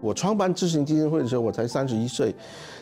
[0.00, 2.34] 我创办智行基金会的时候，我才三十一岁，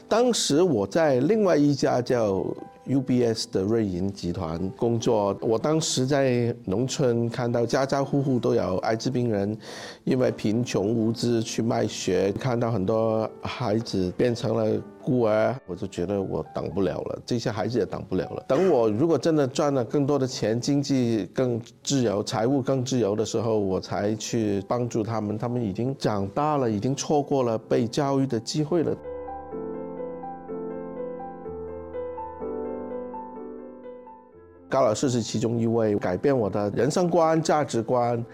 [0.08, 2.44] 当时我在另外一家叫。
[2.88, 9.56] UBS 的瑞银集团工作，我当时在农村看到家家户户都有艾滋病人，
[10.04, 18.44] 因为贫穷无知去卖血，看到很多孩子变成了孤儿，我就觉得我挡不了了，这些孩子也挡不了了。
[18.46, 25.36] 等我如果真的赚了更多的钱，经济更自由，财务更自由的时候，我才去帮助他们。
[25.36, 28.96] 他们已经长大了，已经错过了被教育的机会了。
[34.68, 38.24] 高老师是其中一位改变我的人生观、价值观。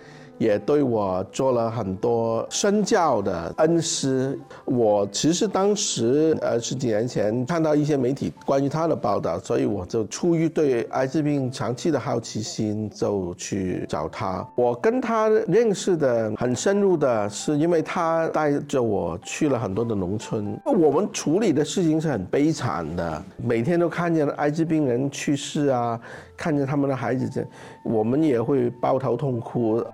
[0.43, 4.37] 也对我做了很多身教的恩师。
[4.65, 14.45] 我其实当时呃十几年前看到一些媒体关于他的报道，所以我就出于对艾滋病长期的好奇心，就去找他。
[14.57, 20.59] 我跟他认识的很深入的是，因为他带着我去了很多的农村。
[20.65, 26.01] 我们处理的事情是很悲惨的，每天都看见艾滋病人去世啊，
[26.37, 27.47] 看见他们的孩子这，
[27.85, 29.85] 我们也会抱头痛哭。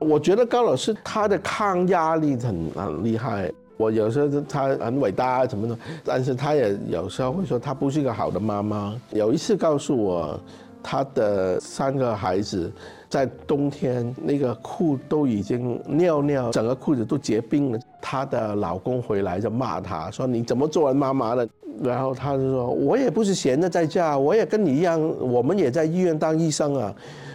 [0.00, 3.52] 我觉得高老师他的抗压力很很厉害。
[3.76, 8.94] 我有时候他很伟大什么的，但是他也有时候会说他不是一个好的妈妈。
[9.10, 10.38] 有一次告诉我，
[10.82, 12.70] 他的三个孩子
[13.08, 17.78] 在冬天那个裤都已经尿尿，整个裤子都结冰了。
[18.02, 21.48] 她的老公回来就骂她说：“你怎么做人妈妈的？”
[21.82, 26.94] 然后他就说：“我也不是闲的在家，我也跟你一样，我们也在医院当医生啊。”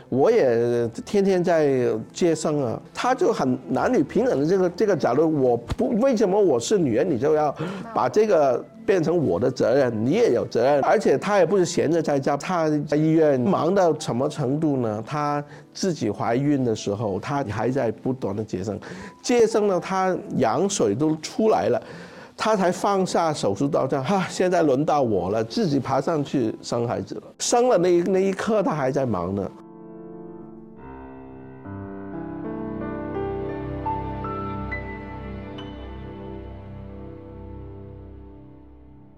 [0.10, 7.54] 我也天天在接生啊，他就很男女平等的这个这个角度，我不为什么我是女人，你就要
[7.94, 15.04] 把这个变成我的责任，你也有责任，而且他也不是闲着在家，他在医院忙到什么程度呢？
[15.06, 18.80] 他自己怀孕的时候，他还在不断的接生，
[19.24, 21.82] 接生了，他羊水都出来了，
[22.38, 29.50] 他才放下手术刀，这样哈，现在轮到我了，自己爬上去生孩子了，生了那那一刻，他还在忙呢。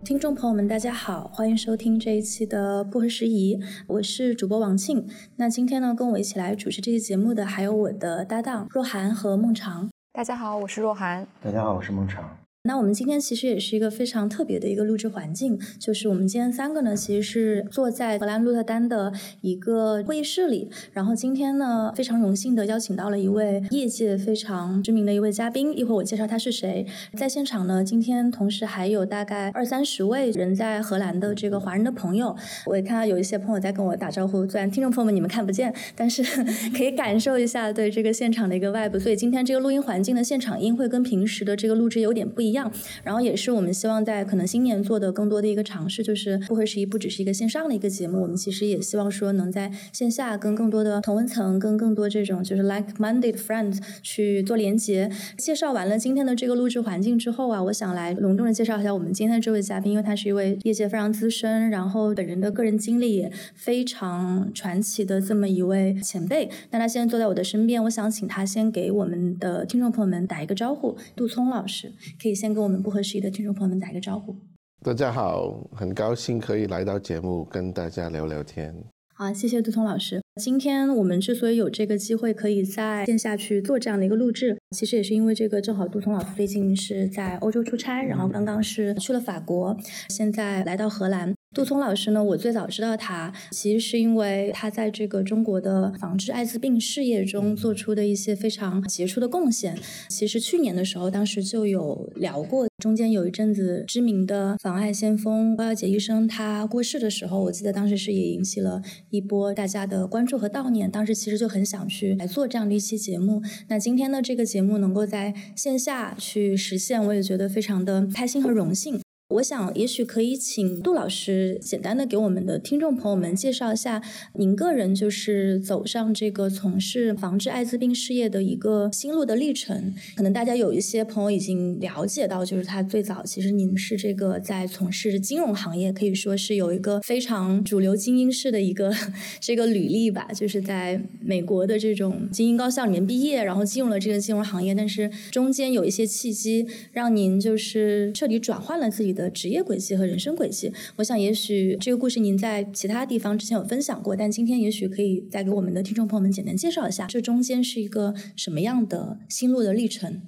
[0.07, 5.05] 听众朋友们，大家好，欢迎收听这一期的不合时宜，我是主播王庆。
[5.35, 9.89] 那今天呢，跟我一起来主持这期节目的还有我的搭档若涵和孟尝。
[10.13, 11.27] 大家好，我是若涵。
[11.41, 12.23] 大家好，我是孟尝。
[12.67, 20.69] 那我们今天其实也是一个非常特别的一个录制环境，就是我们今天三个呢，其实是坐在荷兰鹿特丹的一个会议室里。
[20.91, 26.85] 然后今天呢，非常荣幸的邀请到了一位业界非常知名的一位嘉宾，一会儿我介绍他是谁。
[27.13, 32.35] 在现场呢，今天同时还有大概二三十位人在荷兰的这个华人的朋友，
[32.65, 36.21] 我也看到有一些朋友在跟我打招呼，虽然听众朋友们你们看不见，但是
[36.75, 38.99] 可以感受一下对这个现场的一个 vibe。
[38.99, 42.56] 所以今天这个录音环境的现场音会跟平时的这个录制有点不一样。
[42.57, 42.71] 样，
[43.03, 55.09] 然后也是我们希望在可能新年做的更多的一个尝试，就是不合时宜不只是一个线上的一个节目，我们其实也希望说能在线下跟更多的同温层、跟更多这种就是 like-minded friends 去做连接。
[55.37, 66.49] 介绍完了今天的这个录制环境之后啊，我想来隆重的介绍一下我们今天的这位嘉宾，因为他是一位业界非常资深，然后本人的个人经历也非常传奇的这么一位前辈。
[66.71, 70.97] 那他现在坐在我的身边，我想请他先给我们的听众朋友们打一个招呼。
[71.15, 72.46] 杜聪老师，可以先。
[72.47, 74.33] 先跟我们不合时宜的听众朋友们打一个招呼。
[74.81, 78.73] 大家好，很高兴可以来到节目跟大家聊聊天。
[79.13, 80.21] 好，谢谢杜通老师。
[80.41, 89.75] 今天我们之所以有这个机会可以在线下去做这样的一个录制，其实也是因为这个正好杜通老师最近是在欧洲出差，然后刚刚是去了法国，
[90.07, 91.33] 现在来到荷兰。
[91.57, 92.23] 杜聪老师呢？
[92.23, 99.75] 我最早知道他，其实是因为他在这个中国的防治艾滋病事业中做出的一些非常杰出的贡献。
[100.07, 108.79] 其实去年的时候，当时就有聊过，中间有一阵子知名的防艾先锋高耀杰医生他过世的时候，我记得当时是也引起了
[109.09, 110.91] 一波大家的关注和悼念。
[110.91, 113.41] 当时其实就很想去来做这样的一期节目。
[113.67, 119.01] 那今天呢，这个节目能够在线下去实现，我也觉得非常的开心和荣幸。
[119.29, 124.01] 我想，也许可以请杜老师简单的给我们的听众朋友们介绍一下，
[124.35, 129.93] 您个人就是走上这个从事防治艾滋病事业的一个心路的历程。
[130.15, 138.93] 可能大家有一些朋友已经了解到，就是他最早其实您是这个在从事金融行业，可以说是有一个非常主流精英式的一个
[139.41, 149.16] 这个履历吧，就是在美国的这种精英高校里面毕业，然后进入了这个金融行业，但是中间有一些契机让您就是彻底转换了自己。
[149.17, 150.71] 的职业轨迹和人生轨迹。
[150.97, 160.21] 我想，也许这个故事您在其他地方之前有分享过，但今天也许可以再给我们的听众朋友们简单介绍一下，这中间是一个什么样的心路的历程。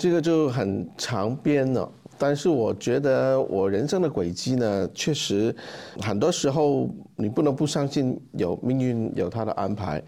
[0.00, 5.54] 这个就很长篇了，但是我觉得我人生的轨迹呢，确实
[6.00, 10.02] 很多时候你不能不相信有命运有它的安排。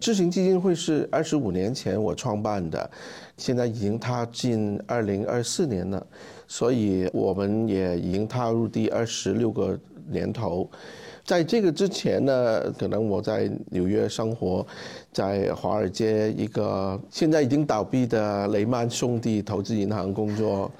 [0.00, 2.90] 智行基金会是二十五年前我创办的，
[3.36, 6.06] 现在已经踏进二零二四年了，
[6.46, 9.78] 所以我们也已经踏入第二十六个
[10.08, 10.68] 年头。
[11.24, 14.64] 在这个之前呢，可能我在纽约生活，
[15.12, 20.70] 在华尔街一个现在已经倒闭的雷曼兄弟投资银行工作。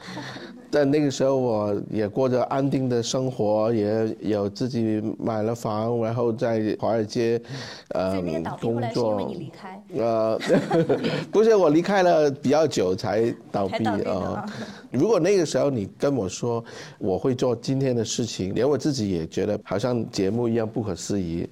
[0.70, 7.40] 但那个时候我也过着安定的生活，也有自己买了房，然后在华尔街，
[7.88, 8.20] 呃，
[8.60, 9.12] 工作。
[9.12, 9.82] 因为你离开。
[9.96, 10.38] 呃，
[11.32, 14.44] 不是我离开了比较久才倒闭啊。
[14.90, 16.64] 如果那个时候你跟我说
[16.98, 21.48] 我会做今天的事情，连我自己也觉得好像节目一样不可思议。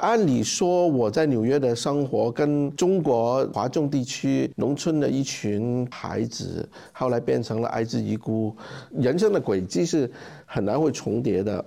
[0.00, 8.54] 按理说，我在纽约的生活跟中国华中地区农村的一群孩子，后来变成了艾滋遗孤，
[8.90, 10.10] 人生的轨迹是
[10.44, 11.64] 很难会重叠的。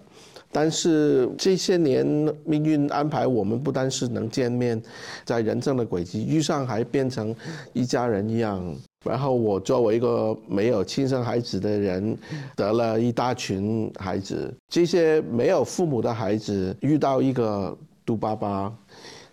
[0.52, 2.06] 但是这些年
[2.44, 4.82] 命运安排，我们不单是能见面，
[5.24, 7.36] 在人生的轨迹遇上，还变成
[7.74, 8.64] 一家人一样。
[9.06, 12.18] 然后我作为一个没有亲生孩子的人，
[12.56, 17.78] 得了一大群孩子，这些没有父母的孩子遇到一个。
[18.10, 18.76] 杜巴巴，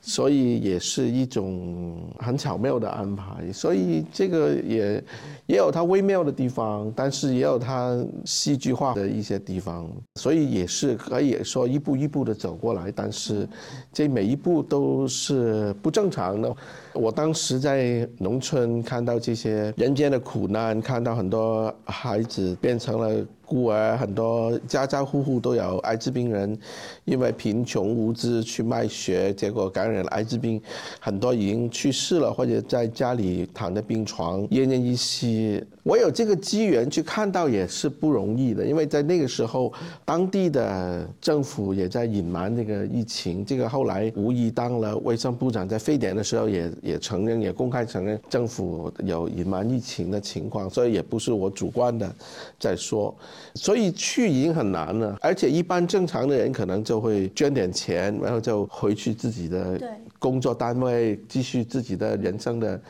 [0.02, 5.02] 所以也是一种很巧妙的安排，所以这个也
[5.46, 13.48] 也有它微妙的地方，但是也有它戏剧化的一些地方，所以也是可以说一步一步的走过来，但是
[13.94, 16.54] 这每一步都是不正常的。
[16.96, 23.26] 我当时在农村看到这些人间的苦难，看到很多孩子变成了。
[23.48, 26.58] 孤儿很多，家家户户都有艾滋病人，
[27.04, 30.60] 因为贫穷无知去卖血，结果感染了艾滋病，
[30.98, 35.64] 很多已经去世了，或者在家里躺在病床奄奄一息。
[35.84, 39.72] 我有这个机缘去看到也是不容易的，因为在那个时候，
[40.04, 43.46] 当地的政府也在隐瞒这个疫情。
[43.46, 52.14] 这个后来吴仪当了卫生部长，在非典的时候也也承认，也公开承认政府有隐瞒疫情的情况，所以也不是我主观的
[52.58, 53.14] 在说。
[53.54, 59.80] 所以去已经很难了，而且一般正常的人可能就会捐点钱，然后就回去自己的
[60.18, 62.80] 工作单位继续自己的人生的。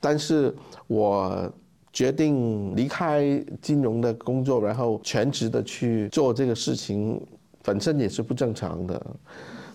[0.00, 0.54] 但是
[0.86, 1.50] 我
[1.92, 7.20] 决定离开金融的工作，然后全职的去做这个事情，
[7.62, 9.06] 本身也是不正常的。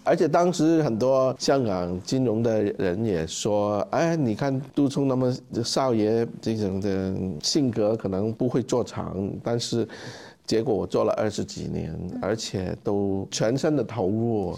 [0.06, 9.86] 而且当时很多香港金融的人也说：“哎，你看杜聪那么少爷这种的性格，可能不会做长。”但是，
[10.46, 14.56] 结果我做了二十几年，而且都全身的投入，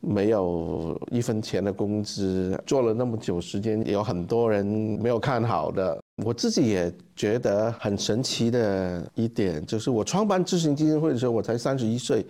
[0.00, 5.98] 没有一分钱的工资，做了那么久时间，有很多人没有看好的。
[6.24, 12.24] 我自己也觉得很神奇的一点，就是我创办知行基金会的时候，我才三十一岁。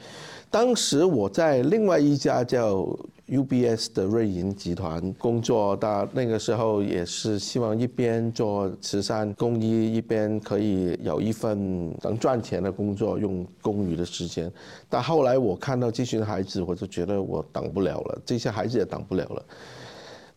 [0.51, 2.87] 当时我在另外一家叫
[3.29, 14.51] UBS 的瑞银集团工作，到那个时候也是希望一边做慈善公益，一边可以有一份能赚钱的工作，用公余的时间。
[14.89, 19.45] 但后来我看到这群孩子，我就觉得我等不了了，这些孩子也等不了了。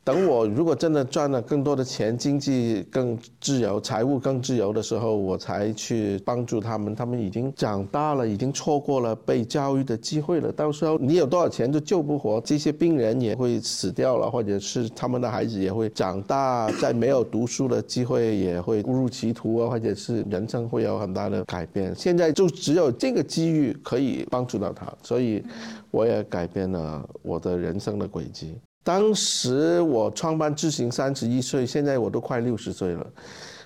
[0.03, 6.95] 等我如果真的赚了更多的钱，经济更自由，财务更自由的时候，我才去帮助他们。
[6.95, 10.51] 他们已经长大了，已经错过了被教育的机会了。
[10.51, 21.93] 到时候你有多少钱都救不活，这些病人也会死掉了，或者是他们的孩子也会长大，在没有读书的机会，也会误入歧途啊，或者是人生会有很大的改变。
[21.95, 25.43] 现在就只有这个机遇可以帮助到他，所以
[25.91, 28.55] 我也改变了我的人生的轨迹。
[28.83, 33.05] 当时我创办智行三十一岁，现在我都快六十岁了，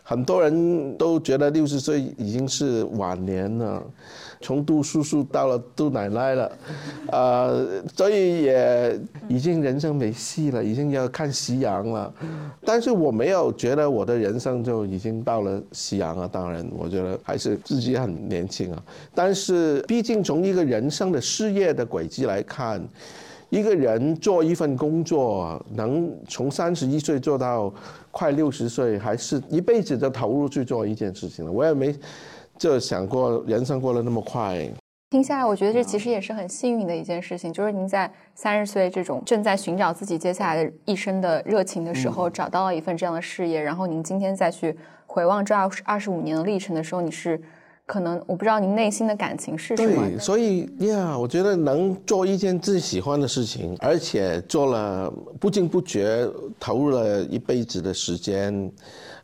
[0.01, 3.82] 很多人都觉得六十岁已经是晚年了，
[4.41, 6.51] 从杜叔叔到了杜奶奶了，
[7.10, 7.65] 呃，
[7.96, 12.13] 所以也已经人生没戏了，已经要看夕阳了。
[12.65, 18.84] 但是我没有觉得我的人生就已经到了夕阳啊，当然，我觉得还是自己很年轻啊。
[19.15, 22.86] 但是毕竟从一个人生的事业的轨迹来看。
[23.53, 27.72] 一个人做一份工作，能从三十一岁做到
[28.10, 31.51] 快六十岁，还是一辈子的投入去做一件事情了。
[31.51, 31.95] 我也没
[32.57, 34.67] 就想过人生过得那么快。
[35.12, 43.62] 听下来，我觉得这其实也是很幸运的一件事情，就是您在三十岁这种正在寻找自己接下来的一生的热情的时候，找到了一份这样的事业。
[43.62, 47.39] 然后您今天再去回望这二十二十五年的历程的时候，你是
[47.86, 50.10] 可能我不知道您内心的感情是什么。
[50.10, 56.28] 对，所以呀，我觉得能做一件自己喜欢的事情，而且做了不经不觉
[56.60, 58.72] 投入了一辈子的时间，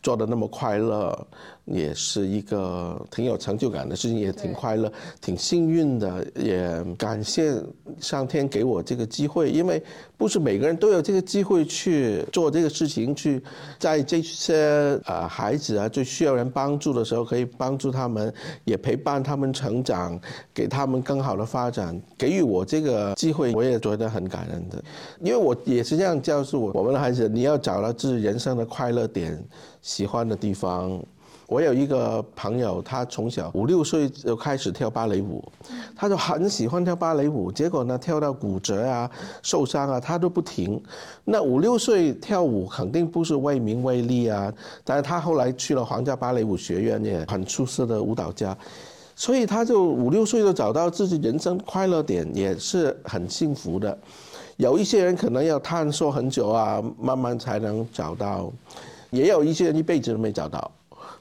[0.04, 1.28] 做的那么快乐。
[1.72, 6.26] 也是一个挺有成就感的事情，也挺快乐、挺幸运的。
[6.36, 7.62] 也感谢
[8.00, 9.82] 上天给我这个机会，因为
[10.18, 13.42] 不是每个人都有这个机会去做这个事情，去
[13.78, 18.34] 在这些呃孩子啊最需要人帮助的时候，可以帮助他们，
[18.66, 20.20] 也陪伴他们成长，
[20.54, 22.00] 给他们更好的发展。
[22.18, 24.84] 给予我这个机会，我也觉得很感恩的，
[25.22, 29.42] 因为我也是这样教诉我我们的孩子：你要找到自己人生的快乐点、
[29.82, 31.02] 喜欢的地方。
[31.50, 35.44] 我有一个朋友，他从小五六岁就开始跳芭蕾舞，
[35.96, 37.52] 他就很喜欢跳芭蕾舞。
[37.52, 39.10] 结果呢，跳到骨折啊、
[39.42, 40.80] 受伤啊，他都不停。
[41.26, 44.54] 那五六岁跳舞肯定不是为名为利啊，
[44.84, 48.56] 但是他后来去了皇家芭蕾舞学院，也很出色的舞蹈家。
[49.16, 53.98] 所以他就五六岁就找到自己人生快乐点，也是很幸福的。
[54.58, 58.54] 有一些人可能要探索很久啊，慢慢才能找到；
[59.10, 60.70] 也有一些人一辈子都没找到。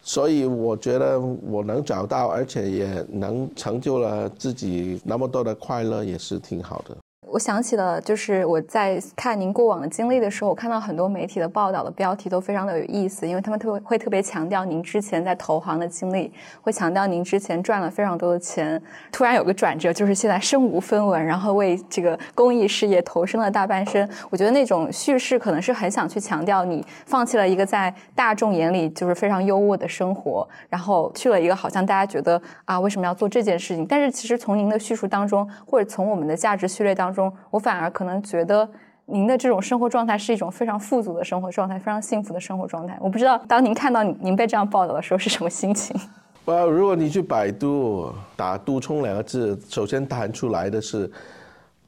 [0.09, 6.97] 所以我觉得我能找到，而且也能成就了自己那么多的快乐，也是挺好的。
[7.31, 16.33] 我想起了，就是我在看您过往的经历的时候，我看到很多媒体的报道的标题都非常的有意思，因为他们特会特别强调您之前在投行的经历，
[16.63, 18.83] 会强调您之前赚了非常多的钱，
[19.13, 24.09] 突然有个转折，就是现在身无分文，然后为这个公益事业投身了大半生。
[24.31, 33.85] 我觉得那种叙事可能是很想去强调你放弃了一个在大众眼里就是非常优渥的生活，然后去了一个好像大家觉得啊为什么要做这件事情？
[33.87, 37.18] 但是其实从您的叙述当中，或者从我们的价值序列当中。
[37.19, 38.69] 中，我反而可能觉得
[39.07, 42.97] 您的这种生活状态是一种非常富足的生活状态，非常幸福的生活状态。
[43.01, 46.01] 我不知道当您看到您被这样报道的时候是什么心情。
[46.45, 51.11] 哇，如果你去百度打“杜冲”两个字，首先弹出来的是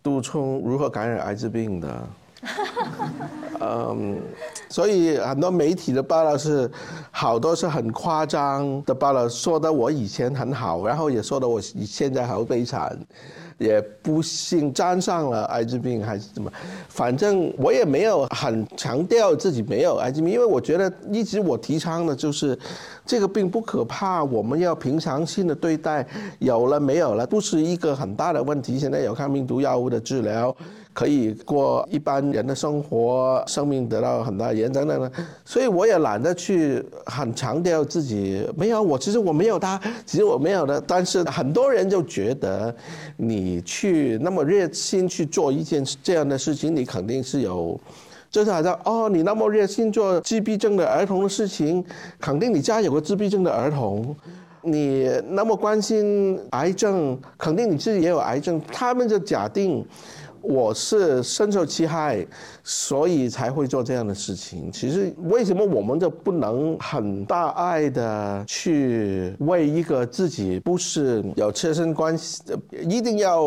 [0.03, 1.89] 杜冲如何感染艾滋病的。
[3.61, 4.19] 嗯，
[4.71, 6.71] 所以很多媒体的报道是
[7.11, 12.99] 好多是很夸张的报道，说的我以前很好，然后也说的我现在好悲惨。
[13.61, 16.51] 也不幸沾上了艾滋病还是怎么，
[16.89, 22.59] 反正我也没有很强调自己没有艾滋病，因为我觉得一直我提倡的就是，
[23.05, 26.07] 这个病不可怕，我们要平常心的对待，
[26.39, 28.79] 有了没有了不是一个很大的问题。
[28.79, 30.57] 现在有抗病毒药物的治疗。
[30.93, 35.11] 可以过一般人的生活，生命得到很大延长等等，
[35.45, 40.83] 所以我也懒得去很强调自己没有我，其实我没有他，其实我没有的。
[40.87, 42.75] 但是很多人就觉得，
[43.17, 47.79] 你去那么热心去做一件这样的事情，你肯定是有，
[48.29, 51.85] 就是好像哦，你那么热心做自闭症的儿童的事情，
[52.19, 54.15] 肯定你家有个自闭症的儿童，
[54.63, 59.87] 你那么关心癌症，肯定你自己也有癌症，他们就假定。
[60.43, 62.27] 我是深受其害，
[62.65, 64.71] 所以才会做这样的事情。
[64.73, 72.43] 其实，为什么我们就不能很大爱的去为一个自己不是有切身关系，
[72.89, 73.43] 一定要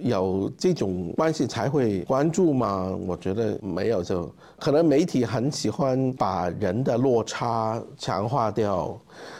[0.00, 2.96] 有这种关系才会关注吗？
[3.06, 8.98] 我觉得没有，就可能媒体很喜欢把人的落差强化掉，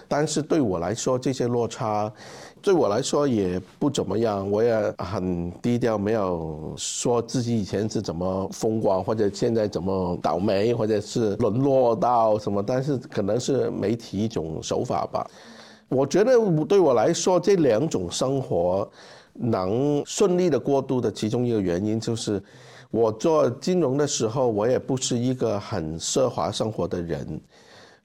[0.09, 2.13] 但是对我来说，这些落差。
[2.63, 12.63] 对我来说也不怎么样，我也很低调，没有说自己以前是怎么风光，或者现在怎么倒霉，或者是沦落到什么。
[12.63, 15.29] 但是可能是媒体一种手法吧。
[15.89, 18.89] 我觉得对我来说，这两种生活
[19.33, 22.41] 能顺利的过渡的其中一个原因，就是
[22.93, 27.41] 我做金融的时候，我也不是一个很奢华生活的人。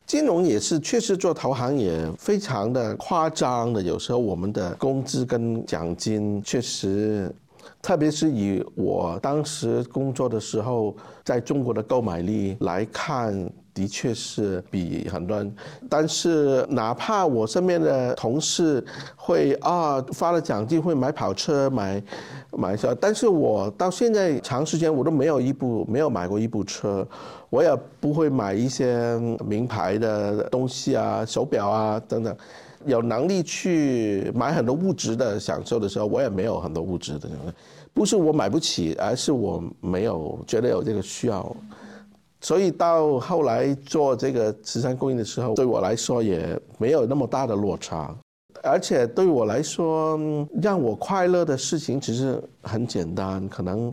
[0.07, 3.81] 金融也是，确实做投行也非常的夸张的。
[3.81, 7.29] 有时候我们的工资跟奖金确实，
[7.81, 10.95] 特别是以我当时工作的时候，
[11.25, 13.47] 在中国的购买力来看。
[13.77, 15.55] 的确是比很多人，
[15.87, 18.83] 但是哪怕我身边的同事
[19.15, 22.03] 会啊发了奖金会买跑车买
[22.53, 27.07] 买车，但是我到现在长时间我都没有一部没有买过一部车，
[27.51, 27.69] 我也
[27.99, 29.15] 不会买一些
[29.45, 32.35] 名牌的东西啊手表啊等等，
[32.83, 37.29] 有能力去买很多物质的享受的时候，我也没有很多物质的，
[37.93, 41.55] 不是我买不起，而是我没有觉得有这个需要。
[42.39, 48.15] 所以到后来做这个慈善公益的时候，对我来说也没有那么大的落差，
[48.63, 50.19] 而且对我来说，
[50.61, 53.91] 让我快乐的事情其实很简单，可能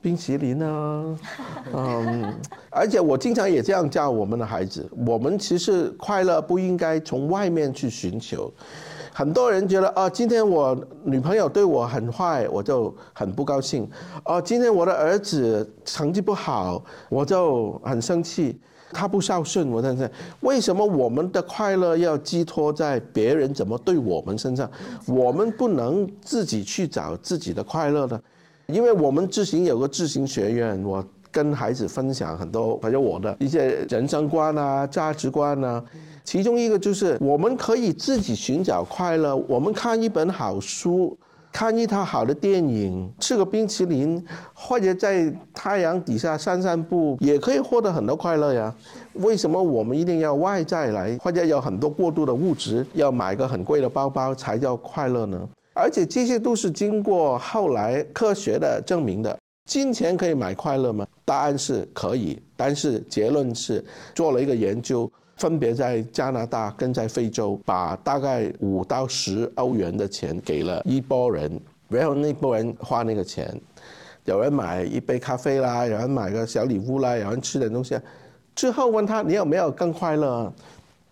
[0.00, 1.18] 冰淇淋啊，
[1.74, 2.34] 嗯，
[2.70, 8.52] 而且我经常也这样教我们的孩子，我们其实快乐不应该从外面去寻求，
[9.16, 13.86] 很多人觉得啊，今天我女朋友对我很坏，我就很不高兴；
[14.24, 18.58] 哦，今天我的儿子成绩不好，我就很生气。
[18.90, 24.68] 他不孝顺，我在这，为什么我们的快乐要寄托在别人怎么对我们身上？
[25.06, 28.20] 我们不能自己去找自己的快乐呢？
[28.66, 35.84] 因为我们自行有个自行学院，我跟孩子分享很多，反正我的一些人生观啊、价值观啊。
[36.24, 39.36] 其中一个就是我们可以自己寻找快乐。
[39.48, 41.16] 我们看一本好书。
[41.56, 44.20] 看一套好的电影，吃个冰淇淋，
[44.52, 48.74] 或者在太阳底下散散步，也可以获得很多快乐呀。
[49.12, 55.48] 为什么我们一定要外在来，或者有很多过度的物质，要买个很贵的包包才叫快乐呢？
[55.74, 59.38] 而且这些都是经过后来科学的证明的。
[59.70, 61.06] 金钱可以买快乐吗？
[61.24, 65.08] 答案是可以，但是结论是做了一个研究。
[65.36, 73.60] 分别在加拿大跟在非洲，把大概五到十欧元的钱给了一波人，然后那波人花那个钱，
[74.24, 77.98] 有人买一杯咖啡啦，有人买个小礼物啦，有人吃点东西，
[78.54, 80.52] 之后问他你有没有更快乐？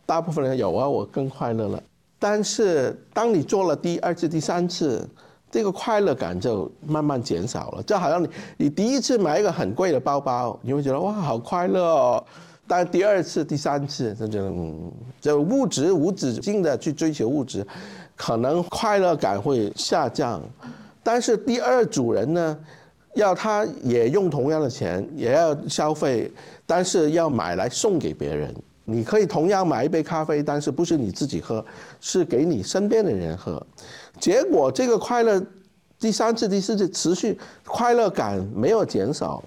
[0.07, 1.83] 大部分人有啊，我更快乐了。
[2.19, 5.09] 但是当你做了第二次、第三次，
[5.51, 12.25] 这个快乐感就慢慢减少了，就好像你你第一次买一个很贵的包包，你会觉得哇好快乐哦。
[12.75, 17.67] 但第二次、第三次，他就嗯，就物质无止境的去追求物质，
[18.17, 20.41] 可能快乐感会下降。
[21.03, 22.59] 但是第二组人呢，
[23.13, 26.33] 要他也用同样的钱，也要消费，
[26.65, 28.55] 但是要买来送给别人。
[28.87, 31.63] 你可以同样买一杯咖啡，但是不是你自己喝，
[32.01, 33.63] 是给你身边的人喝。
[34.19, 35.45] 结果这个快乐，
[36.01, 39.45] 第三次、第四次持续，快乐感没有减少，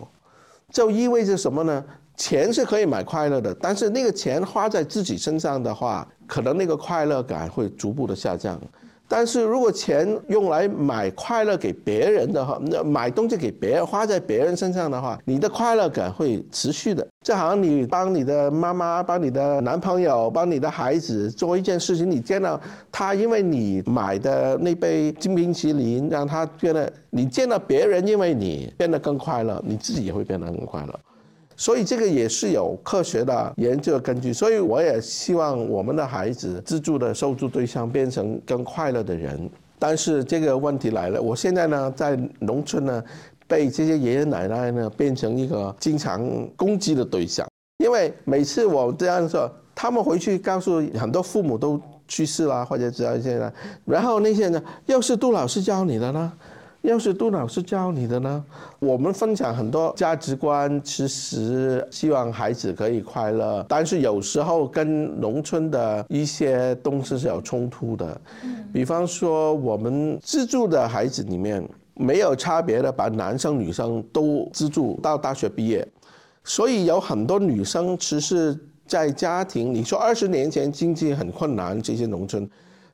[0.72, 1.84] 就意味着什么呢？
[2.18, 8.60] 钱是可以买快乐的，但是那个钱花在自己身上的话，可能那个快乐感会逐步的下降。
[9.08, 17.08] 但是如果钱用来买快乐给别人的话，那买东西给别人花在别人身上的话，你的快乐感会持续的。
[17.24, 22.60] 就好像你帮你的妈妈、帮你的男朋友、帮你的孩子做一件事情，你见到
[22.92, 31.00] 他因为你买的那杯金冰淇淋，让他变得你见到别人因为你变得更快乐，你自己也会变得更快乐。
[31.58, 39.50] 所以这个也是有科学的研究根据，所以我也希望我们的孩子资助的受助对象变成更快乐的人。
[39.78, 43.04] 但是这个问题来了，我现在呢在农村呢，
[43.48, 56.32] 被这些爷爷奶奶呢变成一个经常攻击的对象，因为每次我这样说，他们回去告诉很多父母都去世了或者知道一些人，然后那些呢，又是杜老师教你的呢？
[56.86, 58.44] 要是杜老师教你的呢？
[58.80, 68.20] 我们分享很多价值观，其实希望孩子可以快乐，但是有时候跟农村的一些东西是有冲突的。
[68.72, 75.88] 比方说，我们资助的孩子里面没有差别的，把男生女生都资助到大学毕业，
[76.44, 82.48] 所以有很多女生其实，在家庭，你说二十年前经济很困难，这些农村。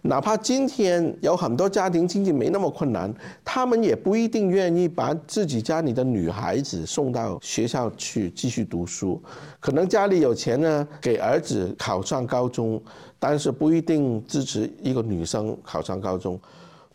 [0.03, 3.13] 哪怕今天有很多家庭经济没那么困难，
[3.45, 9.21] 他们也不一定愿意把自己家里的女孩子送到学校去继续读书。
[9.59, 12.81] 可能家里有钱呢，给儿子考上高中，
[13.19, 16.39] 但是不一定支持一个女生考上高中。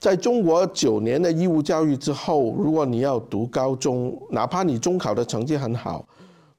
[0.01, 6.05] 在中国九年的义务教育之后，如果你要读高中，哪怕你中考的成绩很好，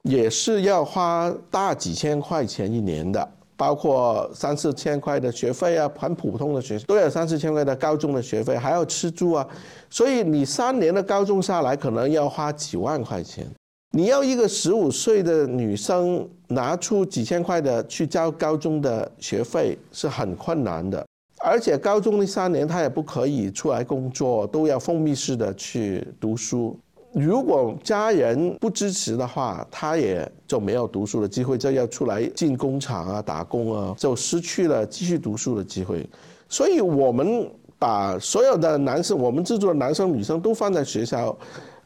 [0.03, 3.29] 也是要花大几千块钱一年的。
[3.57, 9.45] 包括三四千块的学费啊，很普通的学都有三四千块的高中的学费，还要吃住啊，
[9.89, 13.45] 所以你三年的高中下来，可能要花几万块钱。
[13.91, 21.03] 你要一个十五岁的女生拿出几千块的去交高中的学费，是很困难的。
[21.39, 26.77] 而且高中那三年，她也不可以出来工作，都要封闭式的去读书。
[27.13, 36.07] 如果家人不支持的话，他也就没有读书的机会，就要出来进工厂啊、打工啊，就失去了继续读书的机会。
[36.49, 41.35] 所以，我们把所有的男生，我们资助的男生、女生都放在学校，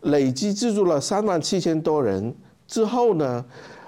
[0.02, 2.34] 累计资助了三万七千多人
[2.68, 3.46] 之后呢，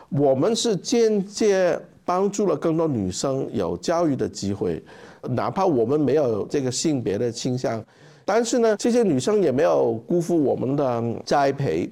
[0.09, 4.81] 我们是间接帮助了更多女生有教育的机会，
[5.21, 7.83] 哪怕我们没有这个性别的倾向。
[8.25, 11.91] 但是呢，这些女生也没有辜负我们的栽培。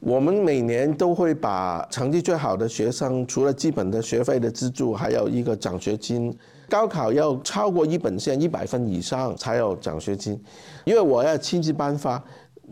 [0.00, 6.36] 我们每年都会把成绩最好的学生，除了基本的学费的资助，还有一个奖学金。
[6.68, 10.40] 高考要超过一本线一百分以上才有奖学金，
[10.84, 12.22] 因为我要亲自颁发。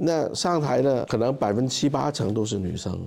[0.03, 2.99] 那上台的可能百分之七八成都是女生，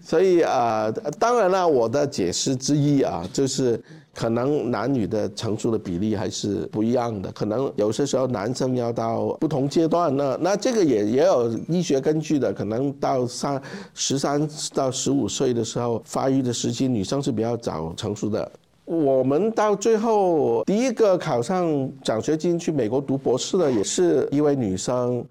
[0.00, 3.78] 所以啊，当然了，我的解释之一啊，就是
[4.14, 13.60] 可能男女的成熟的比例还是不一样的，可能有些时候男生要到不同阶段，那那这个也也有医学根据的，可能到三
[13.92, 18.50] 十三到十五岁的时候发育的时期，女生是比较早成熟的。
[18.84, 25.24] 我们到最后第一个考上奖学金去美国读博士的也是一位女生，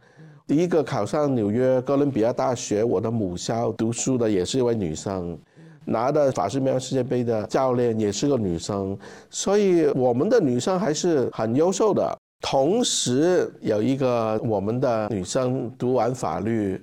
[0.46, 5.38] 第一个考上纽约哥伦比亚大学我的母校读书的也是一位女生。
[5.86, 8.98] 拿的法式乒乓世界杯的教练也是个女生，
[9.30, 12.17] 所以我们的女生还是很优秀的。
[12.41, 16.82] 同时有一个我们的女生读完法律，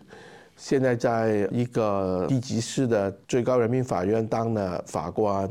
[0.57, 5.49] 现在在一个地级市的最高人民法院当了法官，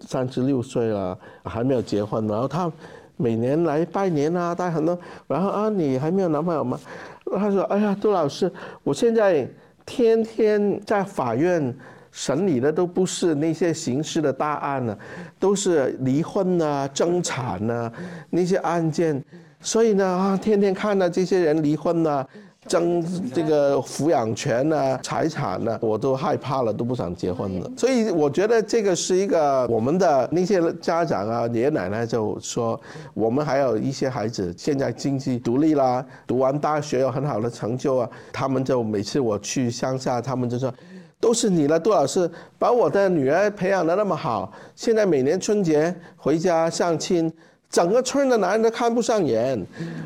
[0.00, 2.26] 三十六岁了还没有结婚。
[2.26, 2.70] 然后她
[3.16, 4.98] 每年来拜年啊，带很多。
[5.28, 6.78] 然后啊，你还没有男朋友吗？
[7.24, 8.52] 她说：“哎呀，杜老师，
[8.82, 9.48] 我现在
[9.86, 11.72] 天天在法院。”
[12.12, 14.96] 审理的都不是那些刑事的大案呢，
[15.38, 17.90] 都是离婚呐、争产呐
[18.30, 19.22] 那些案件，
[19.60, 22.26] 所以呢啊，天天看到这些人离婚呐、
[22.66, 23.00] 争
[23.32, 27.70] 这个抚养权呐、财产呐，我都害怕了，都不想结婚了。
[27.76, 32.78] 所以我觉得这个是一个我们的那些家长啊、爷爷奶奶就说，
[33.14, 40.74] 我们还有一些孩子现在经济独立啦，读完大学有很好的成就啊，他们就每次我去乡下，他们就说。
[41.20, 42.28] 都是你了，杜老师
[42.58, 47.30] 把我的女儿培养的那么好，现在每年春节回家相亲，
[47.68, 49.62] 整个村的男人都看不上眼。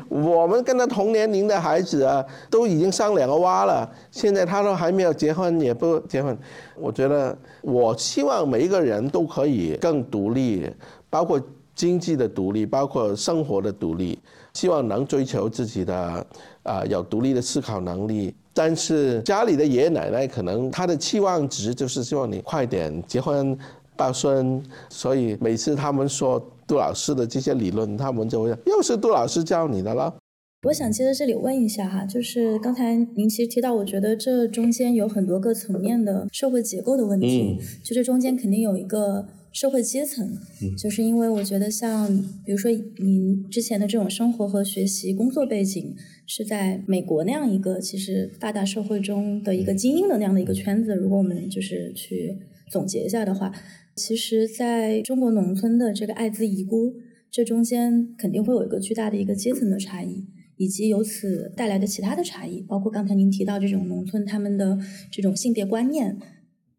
[0.09, 6.37] 我们跟他同年龄的孩子啊，都已经上两个娃了，现在他都还没有结婚，也不结婚。
[6.75, 10.69] 我觉得，我希望每一个人都可以更独立，
[11.09, 11.41] 包括
[11.73, 14.19] 经济的独立，包括生活的独立，
[14.53, 16.27] 希望能追求自己的
[16.63, 18.35] 啊，有独立的思考能力。
[18.55, 23.55] 但是家里的爷爷奶奶可能他的期望值就是希望你快点结婚
[23.97, 30.15] 抱孙，所以每次他们说杜老师的这些理论，他们就会又是杜老师教你的了。
[30.63, 39.27] 我想接着这里问一下哈，就是刚才您其实提到，我觉得这中间有很多个层面的社会结构的问题，就这中间肯定有一个。
[39.55, 40.37] 社会阶层，
[40.77, 42.13] 就是因为我觉得像，
[42.43, 45.95] 比如说您之前的这种生活和学习工作背景
[46.27, 52.37] 是在美国那样一个其实大大社会中的一个精英的那样的一个圈子，如果我们就是去
[52.69, 53.49] 总结一下的话，
[53.95, 56.93] 其实在中国农村的这个艾滋遗孤，
[57.31, 60.25] 这中间肯定会有一个巨大的一个阶层的差异，
[60.57, 64.77] 以及由此带来的其他的差异，包括刚才您提到这种农村他们的
[65.09, 66.17] 这种性别观念。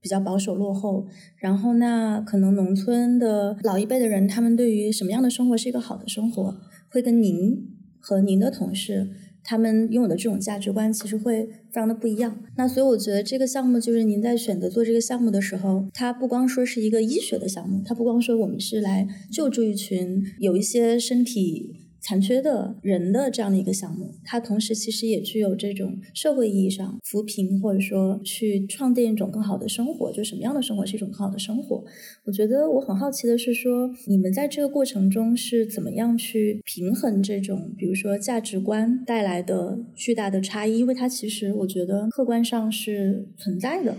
[0.07, 1.05] 比较保守落后，
[1.37, 6.55] 然后那可能农村的老一辈的人，他们对于什么样的生活是一个好的生活，
[6.88, 7.66] 会跟您
[7.99, 9.11] 和您的同事
[9.42, 12.38] 他们拥有的这种价值观，其实会非常的不一样。
[12.57, 21.86] 那所以我觉得这个项目就是您在选择做这个项目的时候，它不光说是一个医学的项目，它不光说我们是来救助一群有一些身体。
[22.07, 30.12] 残缺的人的这样的一个项目，它同时其实也具有这种社会意义上扶贫，或者说去创建一种更好的生活。
[30.12, 31.83] 就什么样的生活是一种更好的生活？
[32.25, 40.79] 我觉得我很好奇的是说，你们在这个过程中是怎么样去平衡这种，比如说价值观带来的巨大的差异？
[40.79, 43.97] 因为它其实我觉得客观上是存在的。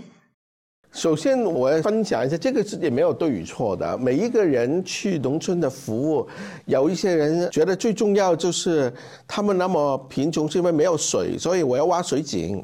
[0.94, 3.96] 首先，我要分享一下，这个是也没有对与错的。
[3.98, 6.28] 每一个人去农村的服务，
[6.66, 8.92] 有一些人觉得最重要就是
[9.28, 12.64] 他们那么贫穷是因为没有水，所以我要挖水井；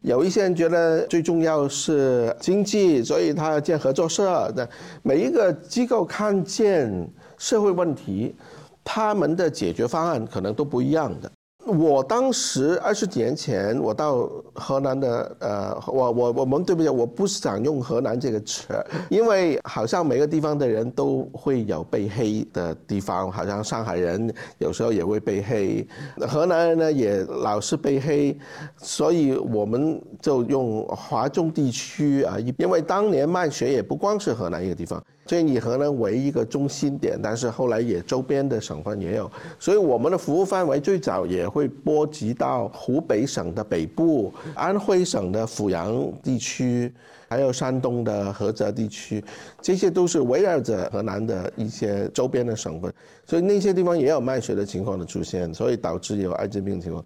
[0.00, 4.50] 有一些人觉得最重要是经济，所以他要建合作社。
[4.52, 4.66] 的
[5.02, 6.90] 每一个机构看见
[7.36, 8.34] 社会问题，
[8.82, 11.30] 他们的解决方案可能都不一样的。
[11.66, 18.68] 我当时二十几年前，我到河南的，呃，我我我们对不起，我不想用河南这个词，
[19.10, 25.86] 因为好像每个地方的人都会有被黑的地方，好像上海人有时候也会被黑，
[26.28, 28.38] 河南人呢也老是被黑，
[28.76, 35.02] 所以我们就用华中地区啊，因为当年卖血也不光是河南一个地方。
[35.26, 46.92] 所以以河南为一个中心点，但是后来也周边的省份也有，所以我们的服务范围最早也会波及到湖北省的北部、安徽省的阜阳地区，
[47.28, 49.22] 还有山东的菏泽地区，
[49.60, 52.92] 这些都是围绕着河南的一些周边的省份，
[53.26, 57.04] 所以那些地方也有卖血的情况的出现，所以导致有艾滋病情况。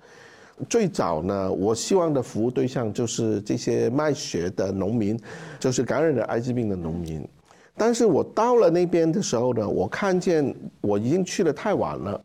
[0.69, 5.19] 最早呢，我希望的服务对象就是这些卖血的农民，
[5.59, 7.27] 就是感染了艾滋病的农民。
[7.81, 12.23] 但是我到了那边的时候呢，我看见我已经去的太晚了，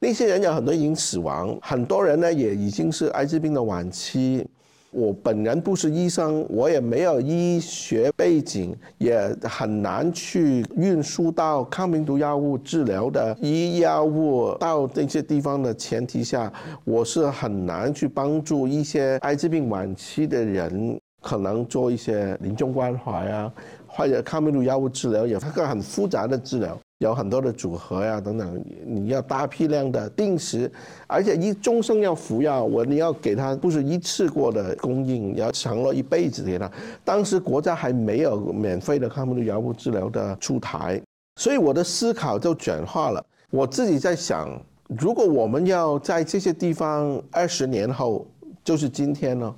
[0.00, 4.44] 那些人有很多已经死亡，很多人呢也已经是艾滋病的晚期，
[4.90, 23.52] 我本人不是医生，我也没有医学背景，也很难去运输到抗病毒药物治疗的医药物到这些地方的前提下，我是很难去帮助一些艾滋病晚期的人，可能做一些临终关怀啊，
[23.96, 26.78] 或者抗病毒药物治疗，有一个很复杂的治疗。
[27.00, 30.72] 有很多的组合呀，等等，你要大批量的定时，
[31.06, 36.72] 而且一终生要服药，我你要给他不是一次过的供应，要承诺一辈子给他。
[37.04, 40.98] 当时国家还没有免费的抗病毒药物治疗的出台，
[41.38, 43.22] 所以我的思考就转化了。
[43.50, 48.26] 我自己在想，如果我们要在这些地方二十年后，
[48.64, 49.54] 就是今天呢，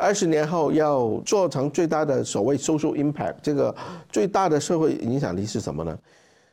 [0.00, 3.74] 二十年后要做成最大的所谓 social impact，这个
[4.10, 5.96] 最大的社会影响力是什么呢？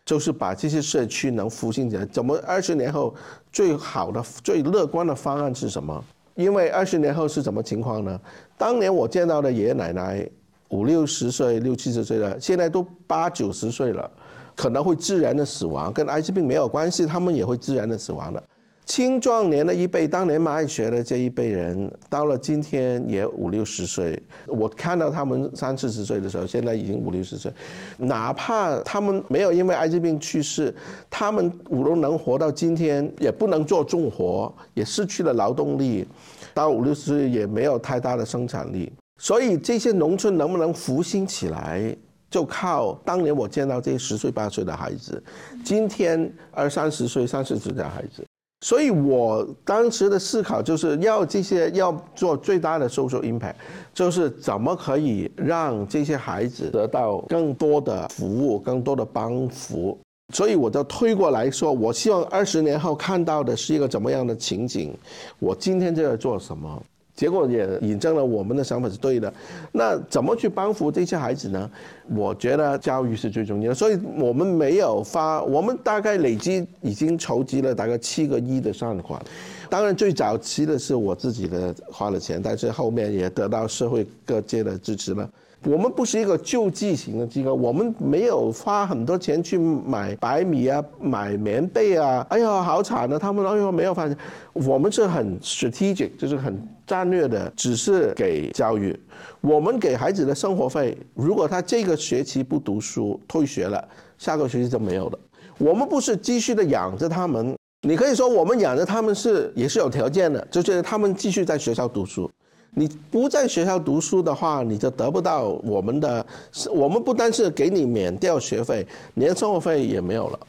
[0.06, 2.06] 就是把这些社区能复兴起来。
[2.06, 3.14] 怎么二十年后
[3.52, 6.04] 最好的、最乐观的方案是什么？
[6.36, 8.20] 因为二十年后是什么情况呢？
[8.58, 10.30] 当年我见到的爷爷奶奶
[10.70, 14.10] 五六十岁、六七十岁了，现在都八九十岁了，
[14.56, 18.44] 可能会自然的死亡，跟艾滋病没有关系，他们也会自然的死亡的。
[18.88, 24.18] 青壮年的一辈，当年蚂蚁学的这一辈人，到了今天也五六十岁。
[24.48, 27.52] 我看到他们三四十岁的时候，现在已经五六十岁。
[27.98, 30.74] 哪怕他们没有因为艾滋病去世，
[31.10, 36.08] 他们无论能活到今天，也不能做重活，也失去了劳动力，
[36.54, 38.92] 到五六十岁也没有太大的生产力。
[39.20, 41.94] 所以这些农村能不能复兴起来，
[42.32, 45.22] 就靠当年我见到这些十岁八岁的孩子，
[45.64, 48.26] 今天二三十岁、三四十岁的孩子。
[48.62, 53.54] 所以我当时的思考就是要这些要做最大的 social impact，
[53.94, 59.98] 就是怎么可以让这些孩子得到更多的服务、更多的帮扶。
[60.34, 64.94] 所以我就推过来说，我希望二十年后看到的是一个怎么样的情景，
[65.40, 66.84] 我今天就要做什么。
[67.18, 69.34] 结果也引证了我们的想法是对的，
[69.72, 71.70] 那怎么去帮扶这些孩子呢？
[72.16, 79.20] 我觉得教育是最重要的，所以我们没有发，我们大概累积已经筹集了大概七个亿的善款，
[79.68, 85.28] 当然最早期的是我自己的花了钱，但是后面也得到社会各界的支持了。
[85.68, 92.26] 我们不是一个救济型的机构，我们没有花很多钱去买白米啊、买棉被啊。
[92.30, 93.20] 哎呀，好惨啊！
[93.20, 94.18] 他们哎呦没有发现，
[94.54, 98.98] 我们是很 strategic，就是很战略的，只是给教育。
[99.42, 103.86] 我们给孩子的生活费，如果他这个学期不读书退学了，
[104.18, 105.20] 下个学期就没有了。
[105.58, 112.32] 我们不是继续的养着他们，你可以说我们养着他们是也是有条件的，就是他们继续在学校读书。
[112.80, 116.24] 你不在学校读书的话，你就得不到我们的。
[116.72, 118.86] 我们不单是给你免掉学费，
[119.16, 120.40] 连生活费也没有了。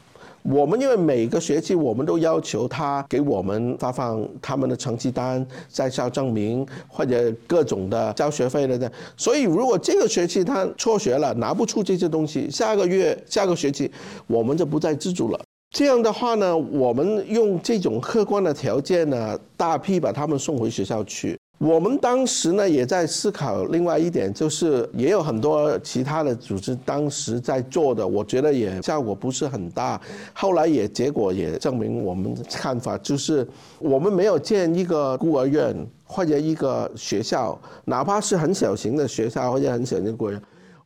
[0.43, 8.91] 我们因为每个学期我们都要求他给我们发放他们的成绩单、在校证明或者各种的交学费的。
[9.17, 13.91] 所以如果这个学期他辍学了，拿不出这些东西，下个月、下个学期
[14.27, 15.39] 我们就不再资助了。
[15.71, 21.38] 这样的话呢，我们用这种客观的条件呢，大批把他们送回学校去。
[21.59, 29.99] 我们当时呢也在思考另外一点，就是也有很多其他的组织当时在做的，我觉得也效果不是很大。
[30.33, 33.45] 后来也结果也证明我们的看法，就是
[33.77, 40.41] 我们没有建一个孤儿院或者一个学校，哪怕是很小型的学校或者很小型的孤儿院。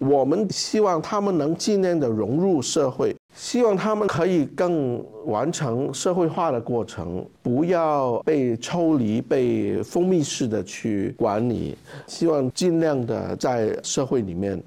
[0.09, 11.77] 我们希望他们能尽量的融入社会，希望他们可以更完成社会化的过程，不要被抽离、被封闭式的去管理。
[12.07, 14.61] 希望尽量的在社会里面，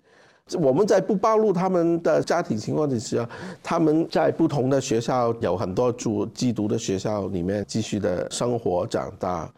[0.58, 3.28] 我们在不暴露他们的家庭情况的时候，
[3.62, 9.50] 他们在不同的学校有很多住寄读的学校里面继续的生活长大。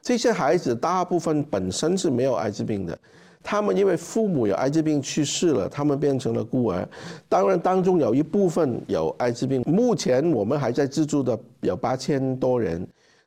[0.00, 2.96] 这些孩子大部分本身是没有艾滋病的。
[3.48, 6.86] 他们因为父母有艾滋病去世了，他们变成了孤儿。
[7.28, 9.62] 当然，当中有一部分有艾滋病。
[9.64, 12.84] 目前我们还在资助的有八千多人，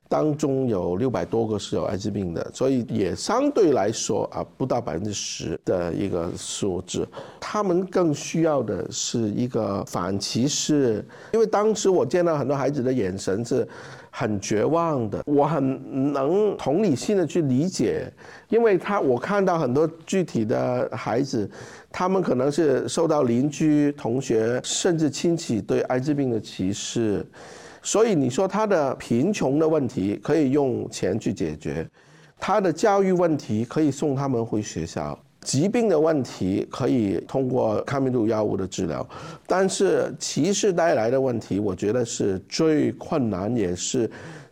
[0.10, 7.08] 当中有六百多个是有艾滋病的，所以也相对来说啊，不到百分之十的一个数字。
[7.40, 11.02] 他们更需要的是一个反歧视，
[11.32, 13.66] 因为当时我见到很多孩子的眼神是。
[14.12, 18.12] 很绝望的，我很能同理心的去理解，
[18.50, 21.50] 因为他我看到很多具体的孩子，
[21.92, 27.26] 他们可能是受到邻居、同学甚至亲戚对艾滋病的歧视，
[27.82, 31.88] 所以你说他的贫穷的问题可以用钱去解决，
[32.40, 35.18] 他的教育问题可以送他们回学校。
[35.42, 39.08] 疾病的问题可以通过抗病毒药物的治疗，
[39.48, 44.10] 但是歧视带来的问题，我觉得是最困难，也是